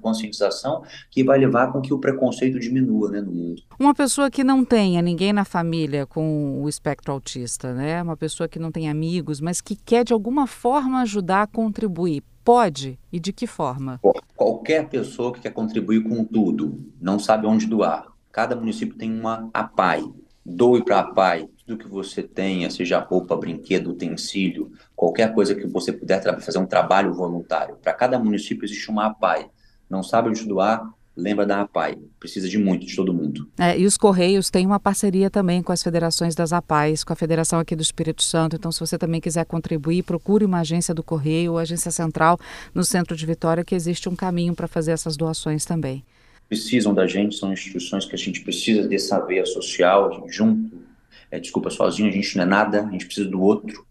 conscientização 0.00 0.84
que 1.10 1.24
vai 1.24 1.38
levar 1.38 1.72
com 1.72 1.80
que 1.80 1.92
o 1.92 1.98
preconceito 1.98 2.60
diminua 2.60 3.10
né, 3.10 3.20
no 3.20 3.32
mundo. 3.32 3.62
Uma 3.78 3.92
pessoa 3.92 4.30
que 4.30 4.44
não 4.44 4.64
tenha 4.64 5.02
ninguém 5.02 5.32
na 5.32 5.44
família 5.44 6.06
com 6.06 6.62
o 6.62 6.68
espectro 6.68 7.12
autista, 7.12 7.74
né? 7.74 8.00
uma 8.00 8.16
pessoa 8.16 8.48
que 8.48 8.60
não 8.60 8.70
tem 8.70 8.88
amigos, 8.88 9.40
mas 9.40 9.60
que 9.60 9.74
quer 9.74 10.04
de 10.04 10.12
alguma 10.12 10.46
forma 10.46 11.00
ajudar 11.00 11.42
a 11.42 11.46
contribuir, 11.48 12.22
pode 12.44 12.96
e 13.12 13.18
de 13.18 13.32
que 13.32 13.46
forma? 13.46 14.00
Qualquer 14.36 14.88
pessoa 14.88 15.32
que 15.32 15.40
quer 15.40 15.52
contribuir 15.52 16.04
com 16.04 16.24
tudo, 16.24 16.78
não 17.00 17.18
sabe 17.18 17.46
onde 17.46 17.66
doar. 17.66 18.06
Cada 18.30 18.54
município 18.54 18.96
tem 18.96 19.12
uma 19.12 19.48
APAI. 19.52 20.04
Doe 20.44 20.84
para 20.84 20.96
a 20.96 21.00
APAI 21.00 21.48
tudo 21.66 21.78
que 21.78 21.88
você 21.88 22.22
tenha, 22.22 22.70
seja 22.70 22.98
roupa, 22.98 23.36
brinquedo, 23.36 23.90
utensílio, 23.90 24.70
qualquer 24.94 25.32
coisa 25.32 25.54
que 25.54 25.66
você 25.66 25.92
puder 25.92 26.22
fazer 26.40 26.58
um 26.58 26.66
trabalho 26.66 27.14
voluntário. 27.14 27.76
Para 27.76 27.92
cada 27.94 28.18
município 28.18 28.64
existe 28.64 28.90
uma 28.90 29.06
APAI. 29.06 29.48
Não 29.88 30.02
sabe 30.02 30.28
onde 30.28 30.44
doar? 30.44 30.86
Lembra 31.16 31.46
da 31.46 31.62
APAI. 31.62 31.96
Precisa 32.18 32.48
de 32.48 32.58
muito, 32.58 32.84
de 32.84 32.94
todo 32.94 33.14
mundo. 33.14 33.48
É, 33.56 33.78
e 33.78 33.86
os 33.86 33.96
Correios 33.96 34.50
têm 34.50 34.66
uma 34.66 34.80
parceria 34.80 35.30
também 35.30 35.62
com 35.62 35.70
as 35.70 35.82
federações 35.82 36.34
das 36.34 36.52
APAIs, 36.52 37.04
com 37.04 37.12
a 37.12 37.16
Federação 37.16 37.60
aqui 37.60 37.76
do 37.76 37.82
Espírito 37.82 38.22
Santo. 38.22 38.56
Então, 38.56 38.72
se 38.72 38.80
você 38.80 38.98
também 38.98 39.20
quiser 39.20 39.46
contribuir, 39.46 40.02
procure 40.02 40.44
uma 40.44 40.60
agência 40.60 40.92
do 40.92 41.04
Correio 41.04 41.52
ou 41.52 41.58
agência 41.58 41.90
central 41.90 42.38
no 42.74 42.84
centro 42.84 43.16
de 43.16 43.24
Vitória, 43.24 43.64
que 43.64 43.76
existe 43.76 44.08
um 44.08 44.16
caminho 44.16 44.54
para 44.54 44.66
fazer 44.66 44.90
essas 44.90 45.16
doações 45.16 45.64
também. 45.64 46.04
Precisam 46.48 46.94
da 46.94 47.06
gente, 47.06 47.36
são 47.36 47.52
instituições 47.52 48.04
que 48.04 48.14
a 48.14 48.18
gente 48.18 48.40
precisa 48.42 48.86
dessa 48.86 49.18
veia 49.20 49.46
social, 49.46 50.26
junto 50.28 50.84
é, 51.34 51.40
desculpa, 51.40 51.68
sozinho 51.68 52.08
a 52.08 52.12
gente 52.12 52.36
não 52.36 52.44
é 52.44 52.46
nada, 52.46 52.86
a 52.86 52.90
gente 52.92 53.06
precisa 53.06 53.28
do 53.28 53.42
outro. 53.42 53.84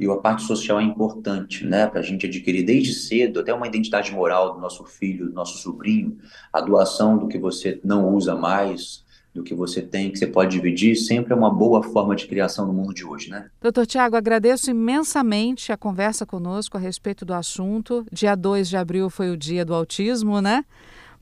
E 0.00 0.06
a 0.10 0.16
parte 0.16 0.42
social 0.42 0.80
é 0.80 0.82
importante, 0.82 1.64
né, 1.64 1.86
para 1.86 2.00
a 2.00 2.02
gente 2.02 2.26
adquirir 2.26 2.62
desde 2.62 2.94
cedo 2.94 3.40
até 3.40 3.52
uma 3.52 3.66
identidade 3.66 4.12
moral 4.12 4.54
do 4.54 4.60
nosso 4.60 4.84
filho, 4.84 5.26
do 5.26 5.32
nosso 5.32 5.58
sobrinho, 5.58 6.18
a 6.52 6.60
doação 6.60 7.16
do 7.18 7.28
que 7.28 7.38
você 7.38 7.80
não 7.82 8.14
usa 8.14 8.34
mais, 8.34 9.04
do 9.34 9.42
que 9.42 9.54
você 9.54 9.82
tem, 9.82 10.10
que 10.10 10.18
você 10.18 10.26
pode 10.26 10.52
dividir, 10.52 10.96
sempre 10.96 11.34
é 11.34 11.36
uma 11.36 11.50
boa 11.50 11.82
forma 11.82 12.16
de 12.16 12.26
criação 12.26 12.66
no 12.66 12.72
mundo 12.72 12.94
de 12.94 13.04
hoje, 13.04 13.30
né? 13.30 13.50
Doutor 13.60 13.86
Tiago, 13.86 14.16
agradeço 14.16 14.70
imensamente 14.70 15.72
a 15.72 15.76
conversa 15.76 16.24
conosco 16.24 16.76
a 16.78 16.80
respeito 16.80 17.24
do 17.24 17.34
assunto. 17.34 18.06
Dia 18.10 18.34
2 18.34 18.68
de 18.68 18.76
abril 18.76 19.10
foi 19.10 19.30
o 19.30 19.36
dia 19.36 19.64
do 19.64 19.74
autismo, 19.74 20.40
né? 20.40 20.64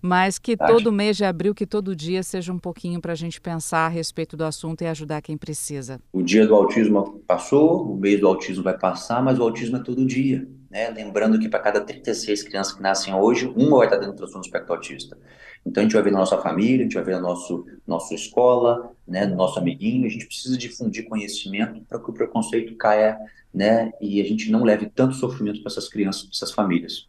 Mas 0.04 0.38
que 0.38 0.54
todo 0.54 0.92
mês 0.92 1.16
de 1.16 1.24
abril, 1.24 1.54
que 1.54 1.64
todo 1.64 1.96
dia 1.96 2.22
seja 2.22 2.52
um 2.52 2.58
pouquinho 2.58 3.00
para 3.00 3.12
a 3.12 3.14
gente 3.14 3.40
pensar 3.40 3.86
a 3.86 3.88
respeito 3.88 4.36
do 4.36 4.44
assunto 4.44 4.82
e 4.82 4.86
ajudar 4.86 5.22
quem 5.22 5.34
precisa. 5.34 5.98
O 6.12 6.22
dia 6.22 6.46
do 6.46 6.54
autismo 6.54 7.22
passou, 7.26 7.90
o 7.90 7.96
mês 7.96 8.20
do 8.20 8.28
autismo 8.28 8.62
vai 8.62 8.76
passar, 8.76 9.22
mas 9.22 9.38
o 9.38 9.42
autismo 9.42 9.78
é 9.78 9.82
todo 9.82 10.04
dia. 10.04 10.46
Né? 10.70 10.90
Lembrando 10.90 11.38
que 11.38 11.48
para 11.48 11.60
cada 11.60 11.80
36 11.80 12.42
crianças 12.42 12.74
que 12.74 12.82
nascem 12.82 13.14
hoje, 13.14 13.50
uma 13.56 13.78
vai 13.78 13.86
estar 13.86 13.96
dentro 13.96 14.12
do 14.12 14.18
transtorno 14.18 14.44
espectro 14.44 14.74
autista. 14.74 15.16
Então 15.64 15.80
a 15.80 15.84
gente 15.84 15.94
vai 15.94 16.02
ver 16.02 16.10
na 16.10 16.18
nossa 16.18 16.36
família, 16.36 16.80
a 16.80 16.82
gente 16.82 16.96
vai 16.96 17.04
ver 17.04 17.14
na 17.14 17.22
nosso, 17.22 17.64
nossa 17.86 18.14
escola, 18.14 18.92
né, 19.08 19.24
no 19.24 19.36
nosso 19.36 19.58
amiguinho, 19.58 20.04
a 20.04 20.10
gente 20.10 20.26
precisa 20.26 20.58
difundir 20.58 21.08
conhecimento 21.08 21.80
para 21.88 21.98
que 21.98 22.10
o 22.10 22.12
preconceito 22.12 22.76
caia 22.76 23.16
né, 23.54 23.90
e 24.02 24.20
a 24.20 24.24
gente 24.24 24.50
não 24.50 24.64
leve 24.64 24.84
tanto 24.94 25.14
sofrimento 25.14 25.62
para 25.62 25.72
essas 25.72 25.88
crianças, 25.88 26.24
para 26.24 26.32
essas 26.32 26.52
famílias. 26.52 27.08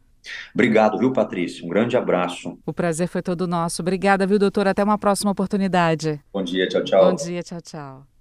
Obrigado, 0.53 0.97
viu, 0.97 1.11
Patrícia? 1.11 1.65
Um 1.65 1.69
grande 1.69 1.95
abraço. 1.97 2.57
O 2.65 2.73
prazer 2.73 3.07
foi 3.07 3.21
todo 3.21 3.47
nosso. 3.47 3.81
Obrigada, 3.81 4.25
viu, 4.25 4.39
doutor? 4.39 4.67
Até 4.67 4.83
uma 4.83 4.97
próxima 4.97 5.31
oportunidade. 5.31 6.19
Bom 6.33 6.43
dia, 6.43 6.67
tchau, 6.67 6.83
tchau. 6.83 7.05
Bom 7.05 7.15
dia, 7.15 7.43
tchau, 7.43 7.61
tchau. 7.61 8.14